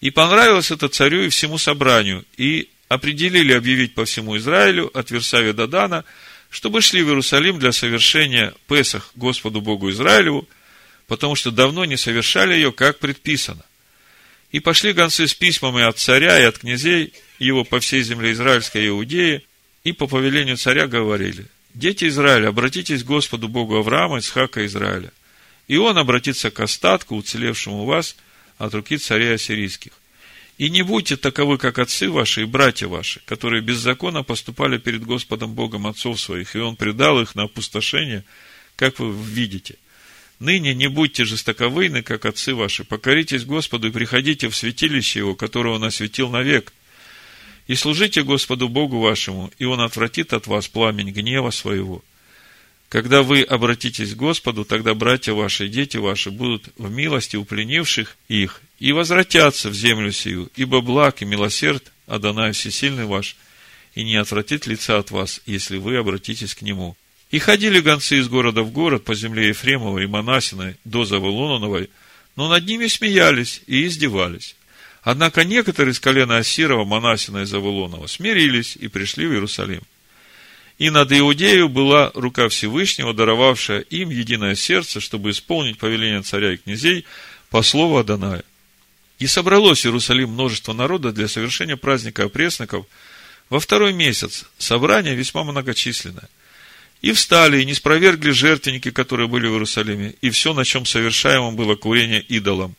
[0.00, 5.52] И понравилось это царю и всему собранию, и определили объявить по всему Израилю от Версавия
[5.52, 6.04] до Дана,
[6.50, 10.48] чтобы шли в Иерусалим для совершения Песах Господу Богу Израилеву,
[11.06, 13.64] потому что давно не совершали ее, как предписано.
[14.52, 18.84] И пошли гонцы с письмами от царя и от князей его по всей земле Израильской
[18.84, 19.42] и Иудеи,
[19.84, 25.12] и по повелению царя говорили, «Дети Израиля, обратитесь к Господу Богу Авраама, Исхака Израиля,
[25.68, 28.16] и он обратится к остатку, уцелевшему у вас
[28.58, 29.92] от руки царей ассирийских.
[30.58, 35.04] И не будьте таковы, как отцы ваши и братья ваши, которые без закона поступали перед
[35.04, 38.24] Господом Богом отцов своих, и Он предал их на опустошение,
[38.74, 39.76] как вы видите.
[40.38, 45.76] Ныне не будьте жестоковыйны, как отцы ваши, покоритесь Господу и приходите в святилище Его, которого
[45.76, 46.72] Он осветил навек,
[47.66, 52.04] и служите Господу Богу вашему, и Он отвратит от вас пламень гнева своего–
[52.88, 57.44] когда вы обратитесь к Господу, тогда братья ваши и дети ваши будут в милости у
[57.44, 63.36] пленивших их и возвратятся в землю сию, ибо благ и милосерд Адонай Всесильный ваш,
[63.94, 66.96] и не отвратит лица от вас, если вы обратитесь к нему.
[67.30, 71.90] И ходили гонцы из города в город по земле Ефремовой и Манасиной до Заволоновой,
[72.36, 74.56] но над ними смеялись и издевались.
[75.02, 79.82] Однако некоторые из колена Асирова, Манасина и Заволонова смирились и пришли в Иерусалим.
[80.78, 86.56] И над Иудею была рука Всевышнего, даровавшая им единое сердце, чтобы исполнить повеление царя и
[86.56, 87.06] князей
[87.50, 88.42] по слову Адоная.
[89.20, 92.84] И собралось в Иерусалим множество народа для совершения праздника опресноков
[93.48, 94.44] во второй месяц.
[94.58, 96.28] Собрание весьма многочисленное.
[97.02, 101.56] И встали, и не спровергли жертвенники, которые были в Иерусалиме, и все, на чем совершаемом
[101.56, 102.74] было курение идолам.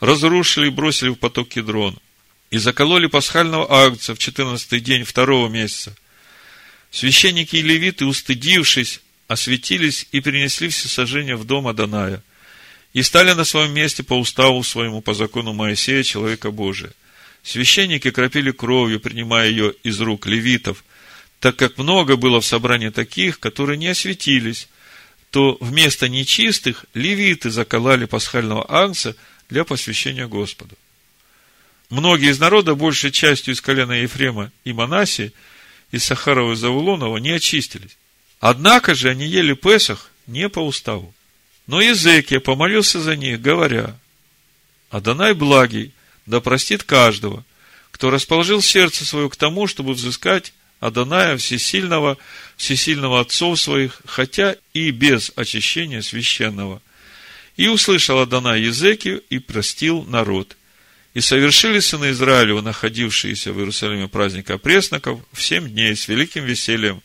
[0.00, 1.96] Разрушили и бросили в поток Кедрон.
[2.50, 5.96] И закололи пасхального агнца в четырнадцатый день второго месяца–
[6.94, 12.22] Священники и левиты, устыдившись, осветились и перенесли все сожжения в дом Аданая.
[12.92, 16.92] И стали на своем месте по уставу своему, по закону Моисея, человека Божия.
[17.42, 20.84] Священники кропили кровью, принимая ее из рук левитов,
[21.44, 24.66] так как много было в собрании таких, которые не осветились,
[25.30, 29.14] то вместо нечистых левиты заколали пасхального агнца
[29.50, 30.74] для посвящения Господу.
[31.90, 35.34] Многие из народа, большей частью из колена Ефрема и Манасии,
[35.90, 37.98] из Сахарова и Завулонова не очистились.
[38.40, 41.14] Однако же они ели Песах не по уставу.
[41.66, 43.98] Но Езекия помолился за них, говоря,
[44.88, 45.92] Адонай благий,
[46.24, 47.44] да простит каждого,
[47.90, 50.54] кто расположил сердце свое к тому, чтобы взыскать
[50.84, 52.18] Адоная Всесильного,
[52.56, 56.82] Всесильного отцов своих, хотя и без очищения священного.
[57.56, 60.56] И услышал Адонай Езекию и простил народ–
[61.14, 67.02] и совершили сыны Израилева, находившиеся в Иерусалиме праздника пресноков, в семь дней с великим весельем.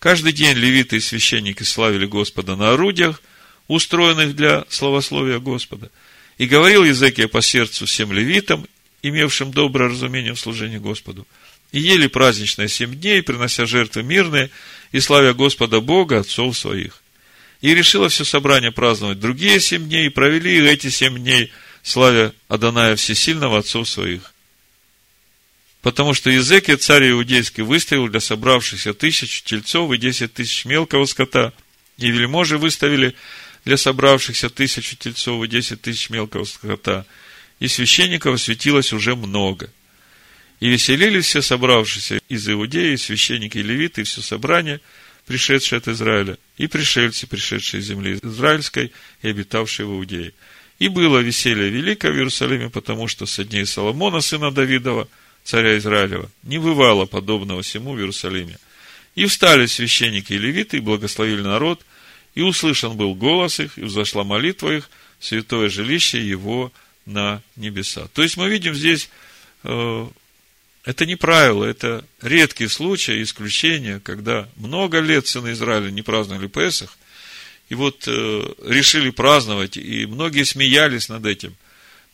[0.00, 3.22] Каждый день левиты и священники славили Господа на орудиях,
[3.68, 5.90] устроенных для славословия Господа.
[6.36, 8.66] И говорил Языкия по сердцу всем левитам,
[9.02, 11.26] имевшим доброе разумение в служении Господу.
[11.72, 14.50] И ели праздничные семь дней, принося жертвы мирные,
[14.92, 17.02] и славя Господа Бога, отцов своих.
[17.60, 21.52] И решило все собрание праздновать другие семь дней, и провели эти семь дней–
[21.82, 24.32] славя Адоная Всесильного отцов своих.
[25.80, 31.52] Потому что Езекия, царь иудейский, выставил для собравшихся тысячу тельцов и десять тысяч мелкого скота,
[31.96, 33.14] и вельможи выставили
[33.64, 37.06] для собравшихся тысячу тельцов и десять тысяч мелкого скота,
[37.60, 39.70] и священников светилось уже много.
[40.60, 44.80] И веселились все собравшиеся из Иудеи, священники и левиты, и все собрание,
[45.26, 48.92] пришедшие от Израиля, и пришельцы, пришедшие из земли израильской
[49.22, 50.32] и обитавшие в Иудее–
[50.78, 55.08] и было веселье великое в Иерусалиме, потому что со дней Соломона, сына Давидова,
[55.44, 58.58] царя Израилева, не бывало подобного всему в Иерусалиме.
[59.14, 61.84] И встали священники и левиты, и благословили народ,
[62.34, 66.72] и услышан был голос их, и взошла молитва их, святое жилище его
[67.06, 68.06] на небеса.
[68.14, 69.10] То есть мы видим здесь,
[69.64, 70.06] э,
[70.88, 76.96] это не правило, это редкий случай, исключение, когда много лет сыны Израиля не праздновали Песах–
[77.68, 81.54] и вот э, решили праздновать, и многие смеялись над этим.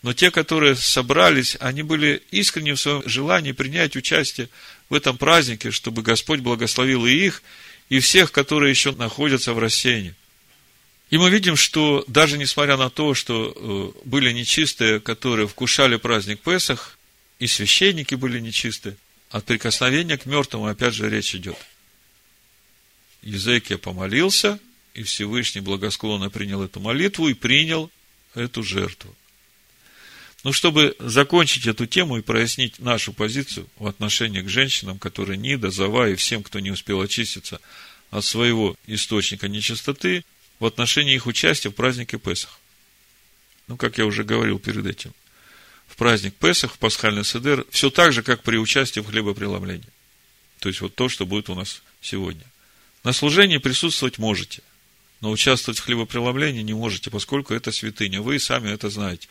[0.02, 4.48] Но те, которые собрались, они были искренне в своем желании принять участие
[4.90, 7.42] в этом празднике, чтобы Господь благословил и их,
[7.88, 10.14] и всех, которые еще находятся в рассеянии.
[11.10, 16.40] И мы видим, что даже несмотря на то, что э, были нечистые, которые вкушали праздник
[16.40, 16.93] Песах,
[17.38, 18.96] и священники были нечистые,
[19.30, 21.58] от прикосновения к мертвому опять же речь идет.
[23.22, 24.58] Езекия помолился–
[24.94, 27.90] и Всевышний благосклонно принял эту молитву и принял
[28.34, 29.14] эту жертву.
[30.44, 35.70] Ну, чтобы закончить эту тему и прояснить нашу позицию в отношении к женщинам, которые Нида,
[35.70, 37.60] Зава и всем, кто не успел очиститься
[38.10, 40.24] от своего источника нечистоты,
[40.60, 42.60] в отношении их участия в празднике Песах.
[43.66, 45.12] Ну, как я уже говорил перед этим.
[45.94, 49.86] В праздник Песах, в пасхальный седер, все так же, как при участии в хлебопреломлении.
[50.58, 52.42] То есть, вот то, что будет у нас сегодня.
[53.04, 54.62] На служении присутствовать можете,
[55.20, 58.22] но участвовать в хлебопреломлении не можете, поскольку это святыня.
[58.22, 59.28] Вы сами это знаете.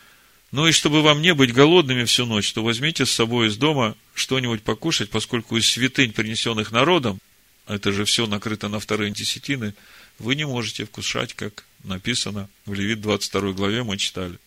[0.54, 3.98] Ну и чтобы вам не быть голодными всю ночь, то возьмите с собой из дома
[4.14, 7.20] что-нибудь покушать, поскольку из святынь, принесенных народом,
[7.68, 9.74] это же все накрыто на вторые десятины,
[10.18, 14.38] вы не можете вкушать, как написано в Левит 22 главе, мы читали,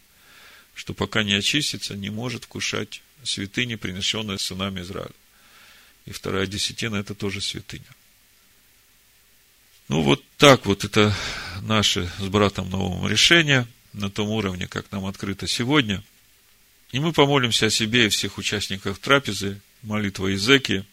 [0.77, 5.11] что пока не очистится, не может вкушать святыни, принесенные сынами Израиля.
[6.05, 7.85] И вторая десятина– это тоже святыня.
[9.89, 11.15] Ну, вот так вот это
[11.63, 16.05] наше с братом новым решение на том уровне, как нам открыто сегодня.
[16.93, 20.85] И мы помолимся о себе и всех участниках трапезы, молитва Изеки,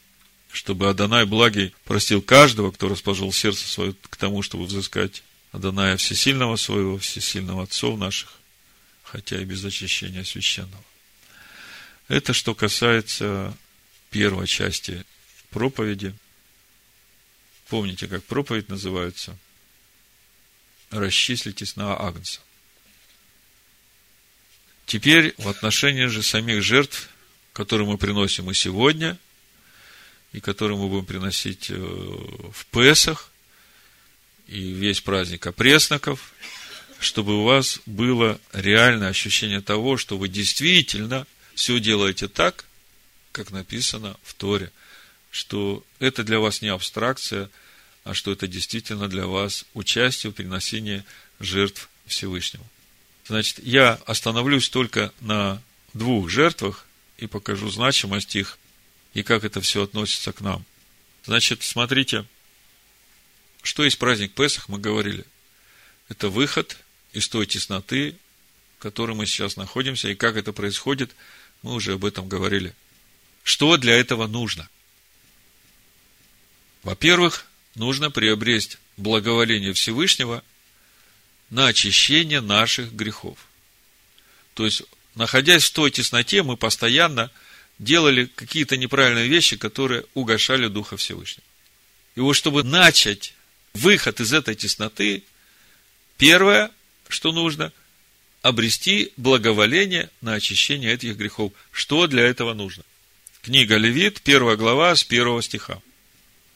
[0.52, 6.56] чтобы Адонай Благий простил каждого, кто расположил сердце свое к тому, чтобы взыскать Адоная Всесильного
[6.56, 8.40] своего, Всесильного Отцов наших,
[9.14, 10.84] хотя и без очищения священного.
[12.08, 13.56] Это что касается
[14.10, 15.06] первой части
[15.52, 16.16] проповеди.
[17.70, 19.38] Помните, как проповедь называется?
[20.90, 22.42] Расчислитесь на Агнца.
[24.88, 27.08] Теперь в отношении же самих жертв,
[27.54, 29.20] которые мы приносим и сегодня,
[30.32, 33.30] и которые мы будем приносить э, в Песах,
[34.48, 36.34] и весь праздник опресноков,
[37.04, 42.66] чтобы у вас было реальное ощущение того, что вы действительно все делаете так,
[43.32, 44.72] как написано в Торе,
[45.30, 47.50] что это для вас не абстракция,
[48.04, 51.04] а что это действительно для вас участие в приносении
[51.40, 52.66] жертв Всевышнему.
[53.28, 55.62] Значит, я остановлюсь только на
[55.94, 56.86] двух жертвах
[57.18, 58.58] и покажу значимость их
[59.14, 60.66] и как это все относится к нам.
[61.26, 62.26] Значит, смотрите,
[63.62, 65.26] что есть праздник Песах, мы говорили.
[66.10, 66.78] Это выход
[67.14, 68.16] из той тесноты,
[68.78, 71.16] в которой мы сейчас находимся, и как это происходит,
[71.62, 72.76] мы уже об этом говорили.
[73.44, 74.70] Что для этого нужно?
[76.84, 77.46] Во-первых,
[77.76, 80.44] нужно приобрести благоволение Всевышнего
[81.50, 83.38] на очищение наших грехов.
[84.54, 84.84] То есть,
[85.16, 87.32] находясь в той тесноте, мы постоянно
[87.80, 91.46] делали какие-то неправильные вещи, которые угошали Духа Всевышнего.
[92.16, 93.34] И вот чтобы начать
[93.74, 95.24] выход из этой тесноты,
[96.18, 96.72] первое,
[97.14, 97.72] что нужно,
[98.42, 101.54] обрести благоволение на очищение этих грехов.
[101.72, 102.84] Что для этого нужно?
[103.42, 105.82] Книга Левит, первая глава, с первого стиха.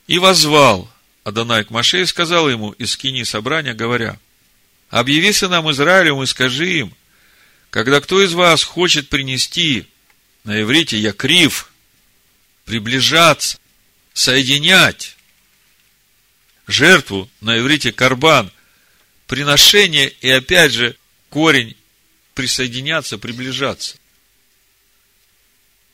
[0.07, 0.89] «И возвал
[1.23, 4.17] Адонай к Маше и сказал ему из скини собрания, говоря,
[4.89, 6.93] «Объяви сынам Израилю и скажи им,
[7.69, 9.85] когда кто из вас хочет принести,
[10.45, 11.69] на иврите я крив,
[12.63, 13.59] приближаться,
[14.13, 15.17] соединять
[16.67, 18.51] жертву, на иврите карбан,
[19.27, 20.95] приношение и опять же
[21.29, 21.75] корень
[22.33, 23.97] присоединяться, приближаться.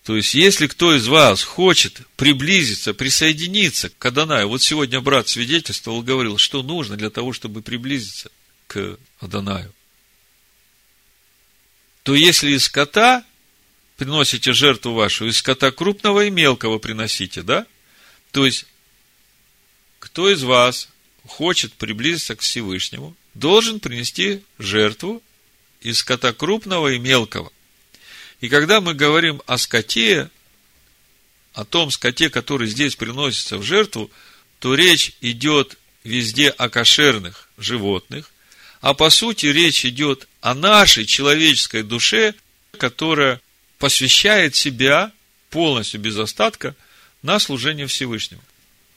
[0.03, 6.01] То есть, если кто из вас хочет приблизиться, присоединиться к Адонаю, вот сегодня брат свидетельствовал,
[6.01, 8.29] говорил, что нужно для того, чтобы приблизиться
[8.67, 9.73] к Адонаю,
[12.03, 13.23] то если из скота
[13.95, 17.65] приносите жертву вашу, из скота крупного и мелкого приносите, да?
[18.31, 18.65] То есть,
[19.99, 20.89] кто из вас
[21.25, 25.21] хочет приблизиться к Всевышнему, должен принести жертву
[25.81, 27.51] из скота крупного и мелкого–
[28.43, 30.29] и когда мы говорим о скоте,
[31.53, 34.11] о том скоте, который здесь приносится в жертву,
[34.59, 38.33] то речь идет везде о кошерных животных,
[38.81, 42.35] а по сути речь идет о нашей человеческой душе,
[42.77, 43.39] которая
[43.77, 45.13] посвящает себя
[45.49, 46.75] полностью без остатка
[47.21, 48.43] на служение Всевышнему.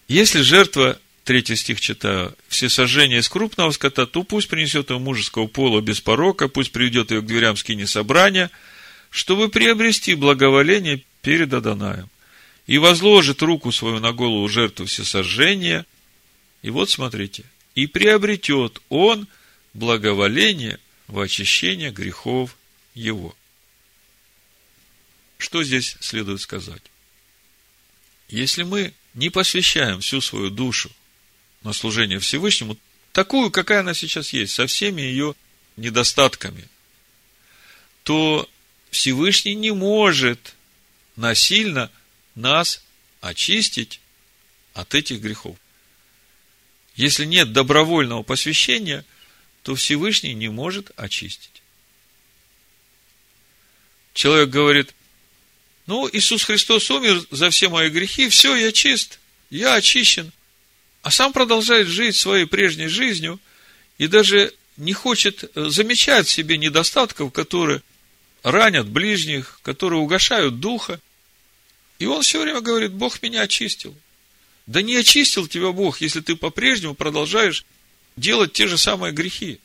[0.09, 5.47] Если жертва, третий стих читаю, все сожжения из крупного скота, то пусть принесет его мужеского
[5.47, 8.51] пола без порока, пусть приведет ее к дверям скини собрания–
[9.17, 12.11] чтобы приобрести благоволение перед Адонаем.
[12.67, 15.87] И возложит руку свою на голову жертву всесожжения.
[16.61, 17.45] И вот смотрите.
[17.75, 19.27] И приобретет он
[19.73, 22.59] благоволение в очищение грехов
[22.95, 23.35] его.
[25.39, 26.83] Что здесь следует сказать?
[28.29, 30.91] Если мы не посвящаем всю свою душу
[31.67, 32.79] на служение Всевышнему,
[33.11, 35.35] такую, какая она сейчас есть, со всеми ее
[35.77, 36.69] недостатками,
[38.05, 38.49] то
[38.91, 40.55] Всевышний не может
[41.17, 41.91] насильно
[42.37, 42.85] нас
[43.21, 44.01] очистить
[44.75, 45.57] от этих грехов.
[46.95, 49.05] Если нет добровольного посвящения,
[49.65, 51.63] то Всевышний не может очистить.
[54.15, 54.95] Человек говорит,
[55.87, 59.19] ну, Иисус Христос умер за все мои грехи, все, я чист,
[59.51, 60.33] я очищен.
[61.07, 63.39] А сам продолжает жить своей прежней жизнью
[63.97, 67.83] и даже не хочет замечать в себе недостатков, которые
[68.43, 71.01] ранят ближних, которые угошают духа.
[72.01, 73.97] И он все время говорит, Бог меня очистил.
[74.67, 77.65] Да не очистил тебя Бог, если ты по-прежнему продолжаешь
[78.17, 79.61] делать те же самые грехи.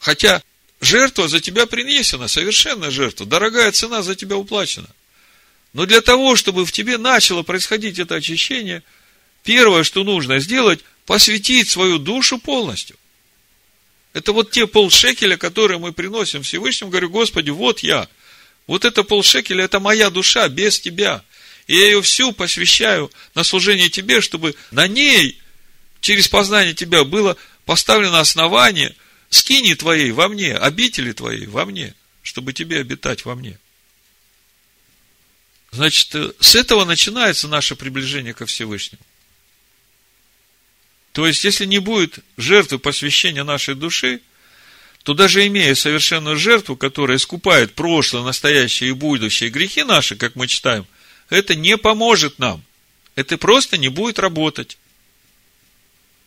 [0.00, 0.42] Хотя
[0.80, 4.88] жертва за тебя принесена, совершенная жертва, дорогая цена за тебя уплачена.
[5.76, 8.82] Но для того, чтобы в тебе начало происходить это очищение,
[9.44, 12.96] первое, что нужно сделать, посвятить свою душу полностью.
[14.14, 16.90] Это вот те полшекеля, которые мы приносим Всевышнему.
[16.90, 18.08] Говорю, Господи, вот я.
[18.66, 21.22] Вот это полшекеля, это моя душа без Тебя.
[21.66, 25.38] И я ее всю посвящаю на служение Тебе, чтобы на ней,
[26.00, 28.96] через познание Тебя, было поставлено основание
[29.28, 33.58] скини Твоей во мне, обители Твоей во мне, чтобы Тебе обитать во мне.
[35.76, 39.02] Значит, э, с этого начинается наше приближение ко Всевышнему.
[41.12, 44.22] То есть, если не будет жертвы посвящения нашей души,
[45.02, 50.46] то даже имея совершенную жертву, которая искупает прошлое, настоящее и будущее грехи наши, как мы
[50.46, 50.86] читаем,
[51.28, 52.64] это не поможет нам.
[53.14, 54.78] Это просто не будет работать.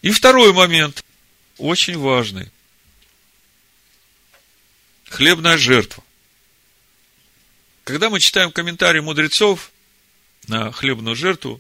[0.03, 1.03] И второй момент,
[1.57, 2.51] очень важный.
[5.09, 6.03] Хлебная жертва.
[7.89, 9.71] Когда мы читаем комментарии мудрецов
[10.47, 11.59] на хлебную жертву,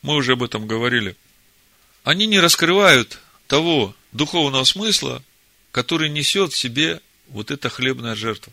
[0.00, 1.14] мы уже об этом говорили–
[2.08, 5.22] они не раскрывают того духовного смысла,
[5.72, 8.50] который несет в себе вот эта хлебная жертва.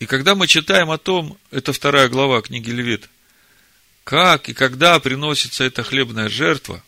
[0.00, 3.08] И когда мы читаем о том, это вторая глава книги Левит,
[4.04, 6.84] как и когда приносится эта хлебная жертва,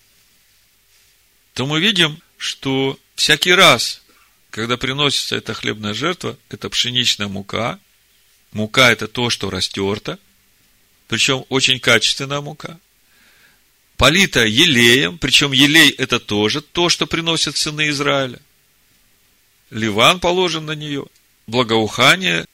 [1.54, 4.02] то мы видим, что всякий раз,
[4.50, 7.78] когда приносится эта хлебная жертва, это пшеничная мука.
[8.52, 10.18] Мука– это то, что растерто,
[11.06, 12.78] причем очень качественная мука
[13.98, 18.40] полита елеем, причем елей это тоже то, что приносят сыны Израиля.
[19.70, 21.04] Ливан положен на нее,
[21.46, 22.46] благоухание,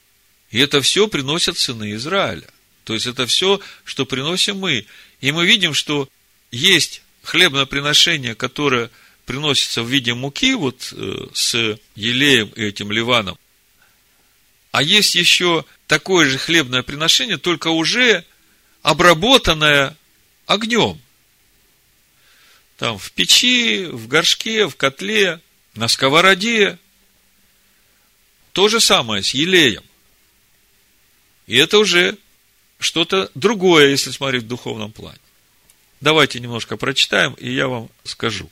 [0.50, 2.48] и это все приносят сыны Израиля.
[2.84, 4.86] То есть это все, что приносим мы.
[5.20, 6.08] И мы видим, что
[6.50, 8.90] есть хлебное приношение, которое
[9.26, 13.38] приносится в виде муки, вот э, с елеем и этим ливаном.
[14.72, 18.24] А есть еще такое же хлебное приношение, только уже
[18.82, 19.96] обработанное
[20.46, 21.00] огнем
[22.76, 25.40] там в печи, в горшке, в котле,
[25.74, 26.78] на сковороде.
[28.52, 29.82] То же самое с елеем.
[31.46, 32.18] И это уже
[32.78, 35.18] что-то другое, если смотреть в духовном плане.
[36.00, 38.50] Давайте немножко прочитаем, и я вам скажу.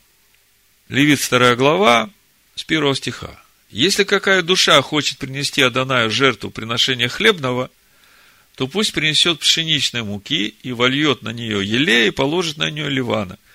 [0.93, 2.11] Левит 2 глава,
[2.55, 3.43] с 1 стиха.
[3.71, 7.71] Если какая душа хочет принести Адонаю жертву приношения хлебного,
[8.57, 13.39] то пусть принесет пшеничной муки и вольет на нее елея и положит на нее ливана–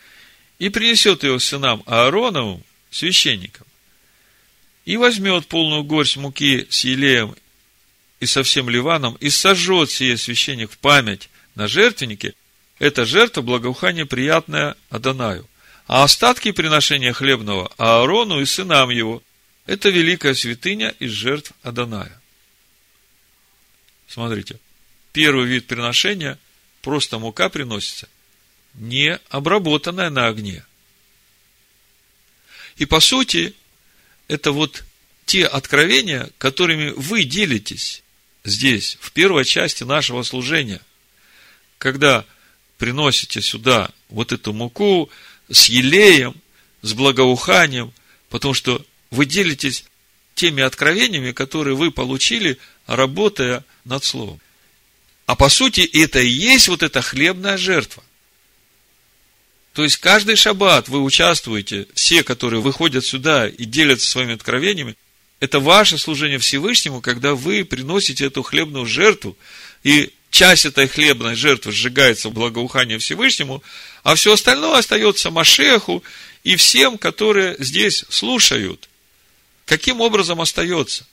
[0.59, 3.67] и принесет его сынам Аароновым, священникам,
[4.85, 7.35] и возьмет полную горсть муки с елеем
[8.19, 12.33] и со всем ливаном, и сожжет сие священник в память на жертвеннике,
[12.79, 15.47] это жертва благоухания приятная Адонаю.
[15.87, 19.23] А остатки приношения хлебного Аарону и сынам его–
[19.65, 22.21] это великая святыня из жертв Адоная.
[24.07, 24.59] Смотрите,
[25.13, 26.37] первый вид приношения–
[26.87, 28.07] просто мука приносится,
[28.75, 30.65] не обработанная на огне.
[32.77, 33.53] И по сути,
[34.29, 34.85] это вот
[35.25, 38.03] те откровения, которыми вы делитесь
[38.45, 40.79] здесь, в первой части нашего служения,
[41.77, 42.25] когда
[42.77, 45.09] приносите сюда вот эту муку
[45.51, 46.35] с елеем,
[46.81, 47.93] с благоуханием,
[48.29, 49.85] потому что вы делитесь
[50.35, 54.39] теми откровениями, которые вы получили, работая над Словом.
[55.25, 58.03] А по сути, это и есть вот эта хлебная жертва.
[59.73, 64.95] То есть каждый шаббат вы участвуете, все, которые выходят сюда и делятся своими откровениями,
[65.39, 69.37] это ваше служение Всевышнему, когда вы приносите эту хлебную жертву,
[69.83, 73.63] и часть этой хлебной жертвы сжигается в благоухание Всевышнему,
[74.03, 76.03] а все остальное остается Машеху
[76.43, 78.89] и всем, которые здесь слушают.
[79.65, 81.05] Каким образом остается?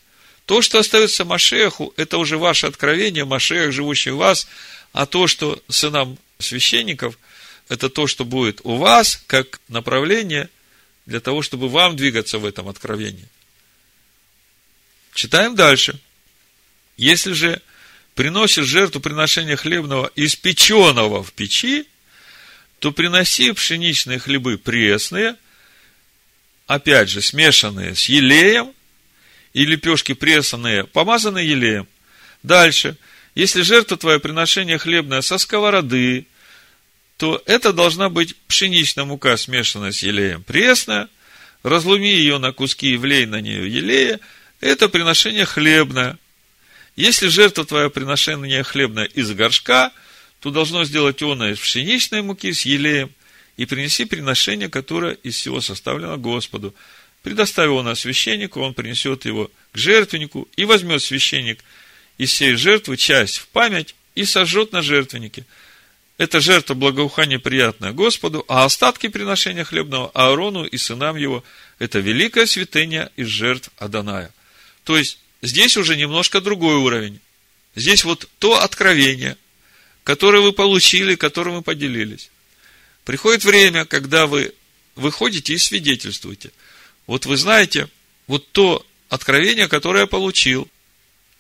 [0.47, 4.47] То, что остается Машеху, это уже ваше откровение, Машех, живущий в вас,
[4.93, 7.19] а то, что сынам священников–
[7.69, 10.51] это то, что будет у вас, как направление
[11.07, 13.27] для того, чтобы вам двигаться в этом откровении.
[15.15, 15.99] Читаем дальше.
[16.97, 17.63] Если же
[18.15, 21.87] приносишь жертву приношения хлебного испеченного в печи,
[22.79, 25.37] то приноси пшеничные хлебы пресные,
[26.67, 28.73] опять же, смешанные с елеем,
[29.55, 31.89] и лепешки пресанные, помазанные елеем.
[32.43, 32.97] Дальше.
[33.35, 36.27] Если жертва твоя приношение хлебное со сковороды,
[37.17, 41.09] то это должна быть пшеничная мука, смешанная с елеем пресная,
[41.63, 44.21] разлуми ее на куски и влей на нее елея,
[44.61, 46.19] это приношение хлебное.
[46.97, 49.93] Если жертва твоя приношение хлебное из горшка,
[50.41, 53.11] то должно сделать оно из пшеничной муки с елеем,
[53.57, 56.75] и принеси приношение, которое из всего составлено Господу.
[57.23, 61.65] Предоставь на священнику, он принесет его к жертвеннику, и возьмет священник
[62.19, 65.47] из всей жертвы часть в память и сожжет на жертвеннике.
[66.17, 71.43] Это жертва благоухания приятная Господу, а остатки приношения хлебного Аарону и сынам его–
[71.79, 74.33] это великое святыня из жертв Аданая.
[74.85, 77.21] То есть, здесь уже немножко другой уровень.
[77.77, 79.37] Здесь вот то откровение,
[80.03, 82.31] которое вы получили, которым вы поделились.
[83.05, 84.55] Приходит время, когда вы
[84.97, 86.51] выходите и свидетельствуете.
[87.07, 87.89] Вот вы знаете,
[88.27, 90.69] вот то откровение, которое я получил,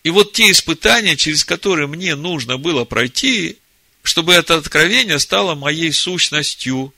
[0.02, 3.56] и вот те испытания, через которые мне нужно было пройти,
[4.02, 6.92] чтобы это откровение стало моей сущностью,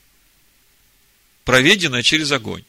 [1.45, 2.65] проведенное через огонь.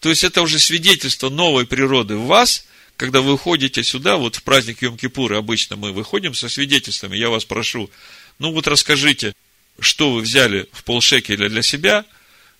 [0.00, 4.42] То есть это уже свидетельство новой природы в вас, когда вы ходите сюда, вот в
[4.42, 7.90] праздник Йом-Кипура обычно мы выходим со свидетельствами, я вас прошу,
[8.38, 9.34] ну вот расскажите,
[9.78, 12.04] что вы взяли в полшекеля для себя,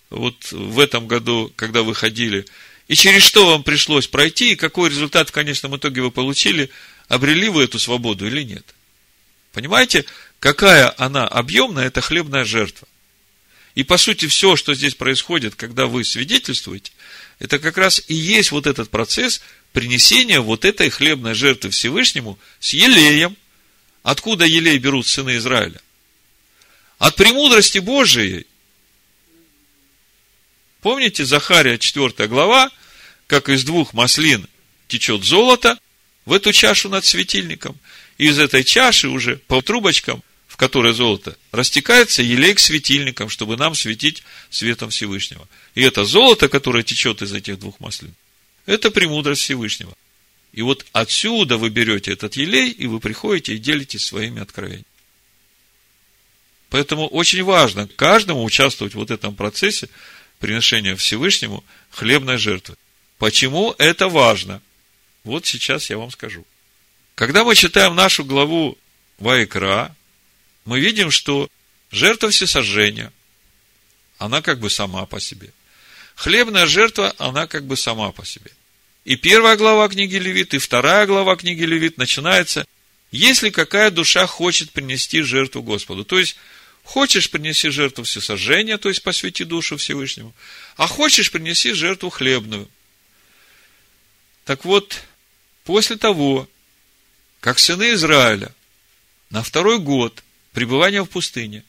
[0.09, 2.45] вот в этом году, когда вы ходили,
[2.87, 6.69] и через что вам пришлось пройти, и какой результат в конечном итоге вы получили,
[7.07, 8.65] обрели вы эту свободу или нет.
[9.53, 10.05] Понимаете,
[10.39, 12.87] какая она объемная, это хлебная жертва.
[13.75, 16.91] И по сути все, что здесь происходит, когда вы свидетельствуете,
[17.41, 19.41] это как раз и есть вот этот процесс
[19.73, 23.35] принесения вот этой хлебной жертвы Всевышнему с елеем.
[24.03, 25.81] Откуда елей берут сыны Израиля?
[26.99, 28.45] От премудрости Божией.
[30.81, 32.69] Помните Захария 4 глава,
[33.25, 34.47] как из двух маслин
[34.87, 35.79] течет золото
[36.25, 37.75] в эту чашу над светильником.
[38.19, 40.21] И из этой чаши уже по трубочкам,
[40.61, 45.47] которой золото, растекается елей к светильникам, чтобы нам светить светом Всевышнего.
[45.73, 48.13] И это золото, которое течет из этих двух маслин,
[48.67, 49.91] это премудрость Всевышнего.
[50.53, 54.85] И вот отсюда вы берете этот елей, и вы приходите и делитесь своими откровениями.
[56.69, 59.89] Поэтому очень важно каждому участвовать в вот этом процессе
[60.37, 62.75] приношения Всевышнему хлебной жертвы.
[63.17, 64.61] Почему это важно?
[65.23, 66.45] Вот сейчас я вам скажу.
[67.15, 68.77] Когда мы читаем нашу главу
[69.17, 69.95] Вайкра,
[70.65, 71.49] мы видим, что
[71.91, 73.11] жертва всесожжения,
[74.17, 75.51] она как бы сама по себе.
[76.15, 78.51] Хлебная жертва, она как бы сама по себе.
[79.03, 82.65] И первая глава книги Левит, и вторая глава книги Левит начинается,
[83.11, 86.05] если какая душа хочет принести жертву Господу.
[86.05, 86.35] То есть,
[86.83, 90.33] хочешь принеси жертву всесожжения, то есть посвяти душу Всевышнему,
[90.77, 92.69] а хочешь принеси жертву хлебную–
[94.45, 95.01] так вот,
[95.63, 96.47] после того,
[97.39, 98.53] как сыны Израиля
[99.29, 100.23] на второй год
[100.53, 101.63] пребывания в пустыне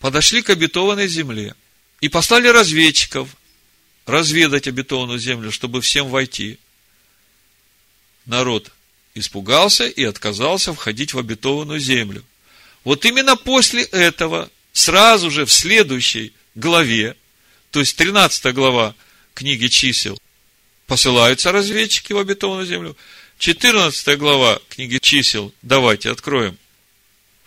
[0.00, 1.54] подошли к обетованной земле
[2.00, 3.28] и послали разведчиков
[4.06, 6.58] разведать обетованную землю, чтобы всем войти,
[8.24, 8.70] народ
[9.14, 12.24] испугался и отказался входить в обетованную землю.
[12.84, 17.16] Вот именно после этого, сразу же в следующей главе,
[17.70, 18.94] то есть 13 глава
[19.34, 20.20] книги чисел,
[20.86, 22.96] посылаются разведчики в обетованную землю.
[23.38, 26.56] 14 глава книги чисел, давайте откроем.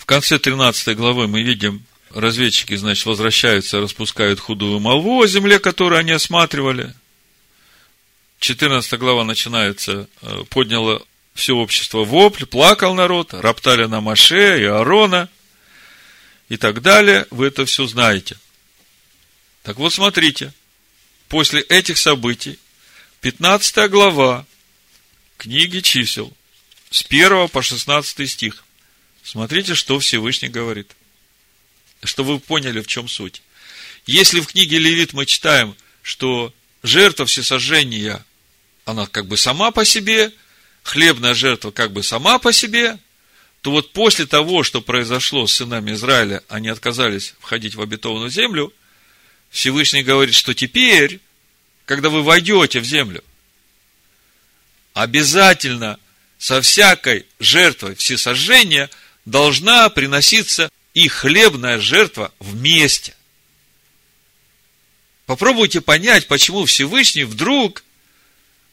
[0.10, 6.10] Конце 13 главы мы видим, разведчики, значит, возвращаются, распускают худую молву о земле, которую они
[6.10, 6.96] осматривали.
[8.40, 11.06] 14 глава начинается, э, подняло
[11.36, 15.30] все общество вопль, плакал народ, роптали на Маше и Аарона
[16.48, 17.28] и так далее.
[17.30, 18.36] Вы это все знаете.
[19.62, 20.54] Так вот, смотрите,
[21.28, 22.58] после этих событий
[23.22, 24.48] 15 глава
[25.38, 26.34] книги чисел,
[26.90, 28.64] с 1 по 16 стих.
[29.30, 30.96] Смотрите, что Всевышний говорит.
[32.04, 33.44] Чтобы вы поняли, в чем суть.
[34.08, 36.52] Если в книге Левит мы читаем, что
[36.82, 38.26] жертва всесожжения,
[38.86, 40.32] она как бы сама по себе,
[40.82, 42.98] хлебная жертва как бы сама по себе,
[43.62, 48.74] то вот после того, что произошло с сынами Израиля, они отказались входить в обетованную землю,
[49.52, 51.20] Всевышний говорит, что теперь
[51.86, 53.24] когда вы войдете в землю,
[54.94, 56.00] обязательно
[56.40, 58.90] со всякой жертвой всесожжения
[59.26, 63.16] должна приноситься и хлебная жертва вместе.
[65.26, 67.84] Попробуйте понять, почему Всевышний вдруг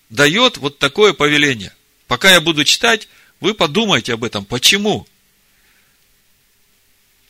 [0.09, 1.75] дает вот такое повеление.
[2.07, 3.09] Пока я буду читать,
[3.41, 4.45] вы подумайте об этом.
[4.45, 5.07] Почему?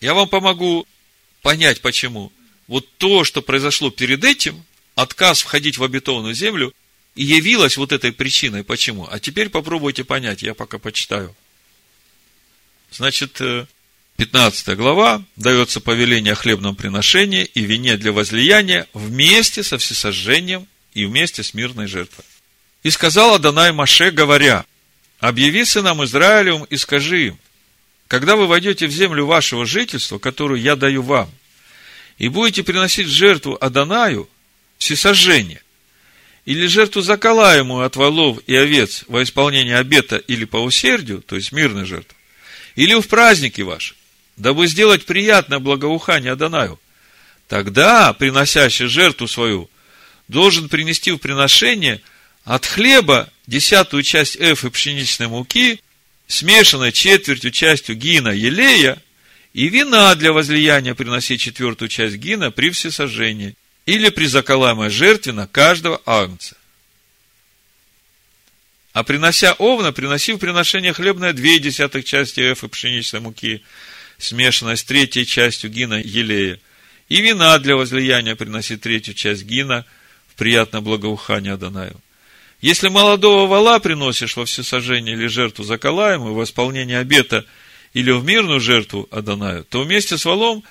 [0.01, 0.87] Я вам помогу
[1.43, 2.33] понять, почему.
[2.69, 4.65] Вот то, что произошло перед этим,
[4.95, 6.73] отказ входить в обетованную землю
[7.15, 8.63] и явилась вот этой причиной.
[8.63, 9.09] Почему?
[9.11, 11.35] А теперь попробуйте понять, я пока почитаю.
[12.91, 13.67] Значит, э,
[14.17, 21.05] 15 глава, дается повеление о хлебном приношении и вине для возлияния вместе со всесожжением и
[21.05, 22.25] вместе с мирной жертвой.
[22.83, 24.65] И сказал Адонай Маше, говоря,
[25.19, 27.39] объяви сынам Израилевым и скажи им,
[28.09, 31.31] когда вы войдете в землю вашего жительства, которую я даю вам,
[32.19, 34.29] и будете приносить жертву Адонаю,
[34.79, 35.61] всесожжение,
[36.45, 41.53] или жертву заколаемую от волов и овец во исполнение обета или по усердию, то есть
[41.53, 42.16] мирной жертвы,
[42.77, 43.95] или в праздники ваши,
[44.37, 46.79] дабы сделать приятное благоухание Адонаю,
[47.49, 49.69] тогда приносящий жертву свою
[50.29, 52.01] должен принести в приношение
[52.45, 55.81] от хлеба десятую часть эфы пшеничной муки,
[56.29, 59.03] смешанной четвертью частью гина елея,
[59.53, 65.47] и вина для возлияния приносить четвертую часть гина при всесожжении– или при заколаемой жертве на
[65.47, 66.57] каждого агнца.
[68.97, 73.63] А принося овна, приноси в приношение хлебное две десятых части эфы пшеничной муки,
[74.17, 76.59] смешанной с третьей частью гина елея,
[77.11, 79.85] и вина для возлияния приноси третью часть гина
[80.29, 82.01] в приятное благоухание Адонаю.
[82.63, 87.45] Если молодого вала приносишь во всесожжение или жертву заколаемую, в исполнение обета
[87.93, 90.65] или в мирную жертву Адонаю, то вместе с валом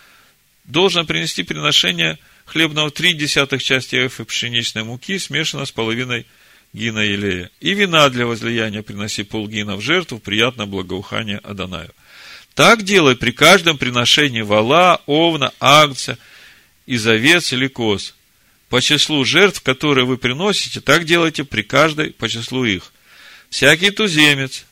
[0.63, 6.25] должен принести приношение– хлебного три десятых части эфы пшеничной муки, смешано с половиной
[6.75, 7.49] гина елея.
[7.61, 11.91] И вина для возлияния приноси полгина в жертву, приятное благоухание Адонаю.
[12.53, 16.17] Так делай при каждом приношении вала, овна, агнца,
[16.85, 18.13] из овец или коз.
[18.69, 22.91] По числу жертв, которые вы приносите, так делайте при каждой по числу их.
[23.49, 24.65] Всякий туземец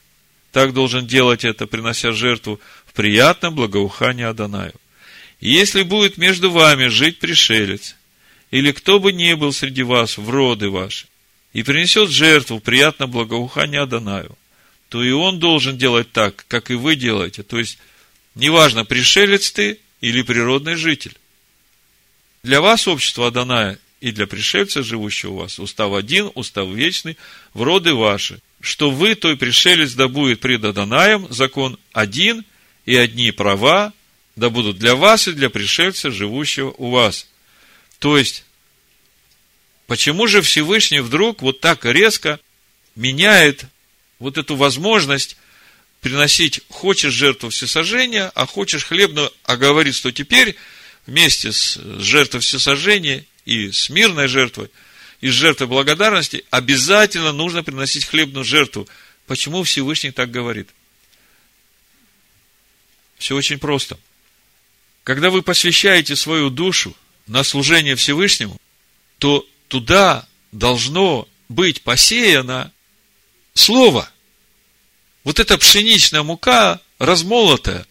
[0.52, 4.74] так должен делать это, принося жертву в приятном благоухании Адонаю.
[5.40, 7.96] Если будет между вами жить пришелец,
[8.52, 11.08] или кто бы ни был среди вас в роды ваши,
[11.54, 14.36] и принесет жертву приятно благоухание Адонаю,
[14.90, 17.44] то и он должен делать так, как и вы делаете.
[17.44, 17.78] То есть,
[18.36, 21.16] неважно, пришелец ты или природный житель.
[22.44, 27.18] Для вас общество Адоная и для пришельца, живущего у вас, устав один, устав вечный,
[27.54, 32.44] в роды ваши, что вы, той пришелец, да будет пред Адонаем, закон один
[32.86, 33.94] и одни права,
[34.36, 37.28] да будут для вас и для пришельца, живущего у вас.
[38.00, 38.44] То есть,
[39.88, 42.40] почему же Всевышний вдруг вот так резко
[42.96, 43.66] меняет
[44.20, 45.38] вот эту возможность
[46.02, 50.56] приносить, хочешь жертву всесожжения, а хочешь хлебную, а говорит, что теперь
[51.06, 54.70] вместе с жертвой всесожжения и с мирной жертвой,
[55.22, 58.88] и с жертвой благодарности обязательно нужно приносить хлебную жертву.
[59.28, 60.70] Почему Всевышний так говорит?
[63.18, 63.98] Все очень просто–
[65.04, 66.96] когда вы посвящаете свою душу
[67.28, 68.58] на служение Всевышнему,
[69.20, 72.72] то туда должно быть посеяно
[73.56, 74.08] слово.
[75.24, 77.88] Вот эта пшеничная мука, размолотая,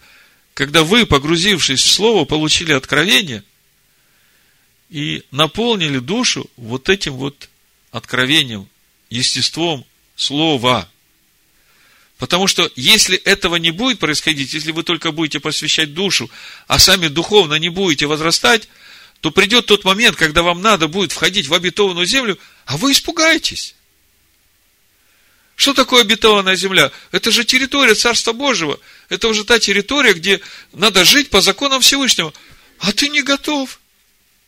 [0.55, 3.43] когда вы, погрузившись в слово, получили откровение
[4.91, 7.49] и наполнили душу вот этим вот
[7.91, 8.69] откровением,
[9.11, 9.85] естеством
[10.15, 10.89] слова.
[12.17, 16.31] Потому что если этого не будет происходить, если вы только будете посвящать душу,
[16.69, 18.69] а сами духовно не будете возрастать,
[19.23, 22.37] то придет тот момент, когда вам надо будет входить в обетованную землю,
[22.67, 23.77] а вы испугаетесь.
[25.55, 26.91] Что такое обетованная земля?
[27.13, 28.81] Это же территория Царства Божьего.
[29.09, 30.41] Это уже та территория, где
[30.73, 32.35] надо жить по законам Всевышнего.
[32.81, 33.79] А ты не готов.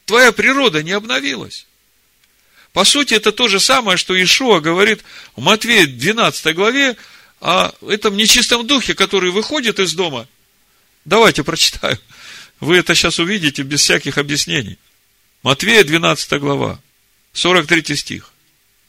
[0.06, 1.66] Твоя природа не обновилась.
[2.72, 5.04] По сути, это то же самое, что Ишуа говорит
[5.36, 6.96] в Матвея 12 главе,
[7.40, 10.26] о этом нечистом духе, который выходит из дома.
[11.04, 11.96] Давайте прочитаю.
[12.64, 14.78] Вы это сейчас увидите без всяких объяснений.
[15.42, 16.80] Матвея 12 глава,
[17.34, 18.32] 43 стих.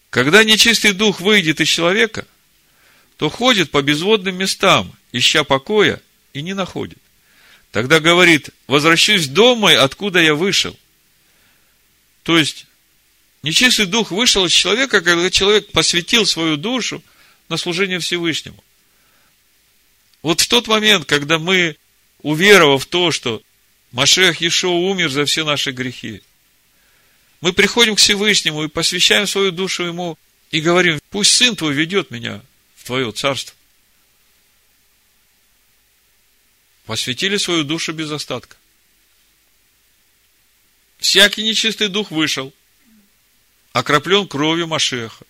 [0.09, 2.25] Когда нечистый дух выйдет из человека,
[3.17, 6.99] то ходит по безводным местам, ища покоя, и не находит.
[7.71, 10.77] Тогда говорит, возвращусь домой, откуда я вышел.
[12.23, 12.67] То есть,
[13.43, 17.03] нечистый дух вышел из человека, когда человек посвятил свою душу–
[17.49, 18.63] на служение Всевышнему.
[20.21, 21.75] Вот в тот момент, когда мы,
[22.21, 23.41] уверовав в то, что
[23.95, 26.21] Машех Ешо умер за все наши грехи,
[27.39, 30.19] мы приходим к Всевышнему и посвящаем свою душу Ему
[30.51, 32.43] и говорим, пусть Сын Твой ведет меня
[32.75, 33.55] в Твое Царство.
[36.85, 38.57] Посвятили свою душу без остатка.
[40.97, 42.53] Всякий нечистый дух вышел,
[43.71, 45.25] окроплен кровью Машеха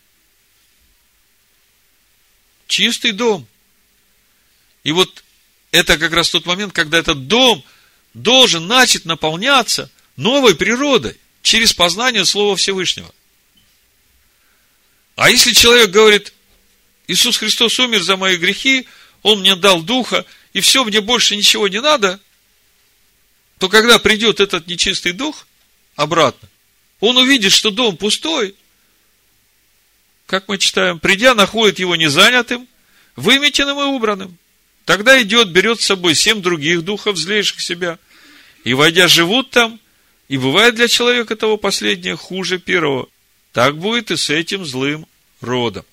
[2.65, 3.47] чистый дом.
[4.83, 5.23] И вот
[5.69, 7.63] это как раз тот момент, когда этот дом
[8.15, 13.13] должен начать наполняться новой природой через познание Слова Всевышнего.
[15.15, 16.33] А если человек говорит,
[17.07, 18.87] Иисус Христос умер за мои грехи,
[19.21, 22.19] Он мне дал Духа, и все, мне больше ничего не надо,
[23.59, 25.47] то когда придет этот нечистый дух
[25.95, 26.49] обратно,
[26.99, 28.55] он увидит, что дом пустой,
[30.25, 32.67] как мы читаем, придя, находит его незанятым,
[33.15, 34.37] выметенным и убранным.
[34.85, 37.97] Тогда идет, берет с собой семь других духов, злейших себя,
[38.63, 39.79] и, войдя, живут там,
[40.27, 43.09] и бывает для человека того последнее хуже первого.
[43.51, 45.07] Так будет и с этим злым
[45.41, 45.85] родом.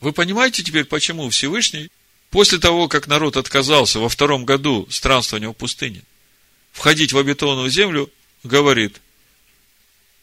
[0.00, 1.90] Вы понимаете теперь, почему Всевышний,
[2.30, 6.02] после того, как народ отказался во втором году странствования в пустыне,
[6.72, 8.10] входить в обетованную землю,
[8.42, 9.00] говорит,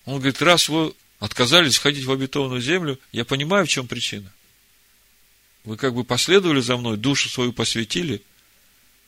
[0.06, 4.34] он говорит, раз вы отказались входить в обетованную землю, я понимаю, в чем причина.
[5.68, 8.22] Вы как бы последовали за мной, душу свою посвятили,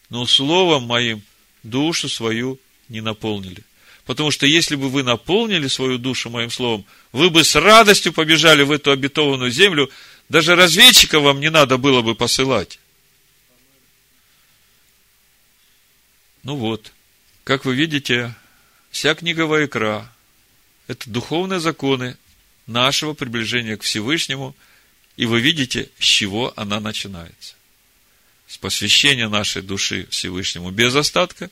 [0.10, 1.22] но словом моим
[1.64, 2.60] душу свою
[2.90, 3.64] не наполнили.
[4.04, 6.84] Потому что если бы вы наполнили свою душу моим словом,
[7.14, 9.90] вы бы с радостью побежали в эту обетованную землю,
[10.28, 12.78] даже разведчика вам не надо было бы посылать.
[16.44, 16.92] Ну вот,
[17.46, 18.36] как вы видите,
[18.92, 20.12] вся книга Вайкра–
[20.88, 22.18] это духовные законы
[22.68, 24.58] нашего приближения к Всевышнему,
[25.20, 27.56] и вы видите, с чего она начинается.
[28.48, 31.50] С посвящения нашей души Всевышнему без остатка,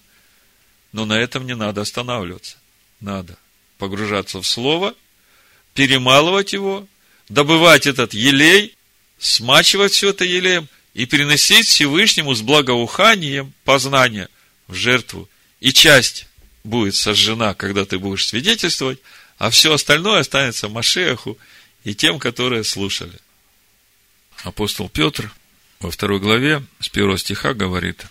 [0.93, 2.55] но на этом не надо останавливаться.
[3.01, 3.37] Надо
[3.77, 4.95] погружаться в Слово,
[5.73, 6.87] перемалывать его,
[7.27, 8.73] добывать этот елей,
[9.19, 14.29] смачивать все это елеем и приносить Всевышнему с благоуханием познания
[14.67, 15.27] в жертву.
[15.59, 16.27] И часть
[16.63, 18.99] будет сожжена, когда ты будешь свидетельствовать,
[19.37, 21.37] а все остальное останется Машеху
[21.83, 23.19] и тем, которые слушали.
[24.43, 25.31] Апостол Петр
[25.79, 28.05] во второй главе с первого стиха говорит,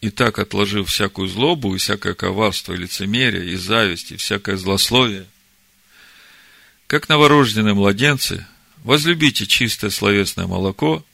[0.00, 5.26] «И так, отложив всякую злобу, и всякое коварство, и лицемерие, и зависть, и всякое злословие,
[6.86, 8.46] как новорожденные младенцы,
[8.78, 11.04] возлюбите чистое словесное молоко,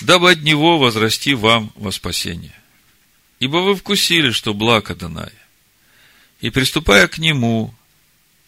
[0.00, 2.54] дабы от него возрасти вам во спасение.
[3.40, 5.32] Ибо вы вкусили, что благо Даная.
[6.40, 7.74] И приступая к нему,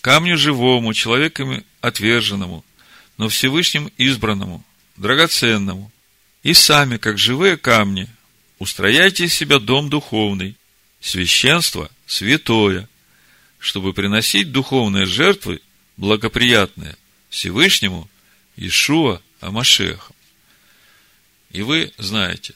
[0.01, 2.65] камню живому, человеками отверженному,
[3.17, 4.65] но Всевышним избранному,
[4.97, 5.91] драгоценному,
[6.43, 8.09] и сами, как живые камни,
[8.59, 10.57] устрояйте из себя дом духовный,
[11.01, 12.89] священство святое,
[13.59, 15.61] чтобы приносить духовные жертвы
[15.97, 16.97] благоприятные
[17.31, 18.09] Всевышнему
[18.57, 20.15] Ишуа Амашехом.
[21.51, 22.55] И вы знаете,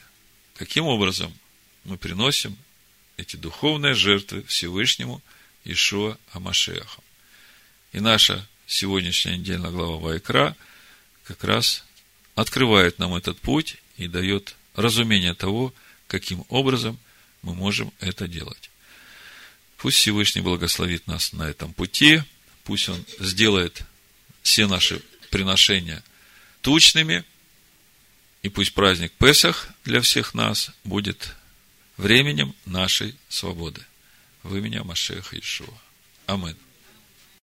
[0.55, 1.33] каким образом
[1.83, 2.57] мы приносим
[3.17, 5.21] эти духовные жертвы Всевышнему
[5.65, 7.03] Ишуа Амашехом.
[7.91, 10.55] И наша сегодняшняя недельная глава Вайкра
[11.23, 11.83] как раз
[12.35, 15.73] открывает нам этот путь и дает разумение того,
[16.07, 16.97] каким образом
[17.41, 18.69] мы можем это делать.
[19.77, 22.21] Пусть Всевышний благословит нас на этом пути,
[22.63, 23.81] пусть Он сделает
[24.43, 25.01] все наши
[25.31, 26.03] приношения
[26.61, 27.23] тучными,
[28.43, 31.35] и пусть праздник Песах для всех нас будет
[31.97, 33.81] временем нашей свободы.
[34.43, 35.73] В имени Машеха Ишуа.
[36.27, 36.55] Аминь.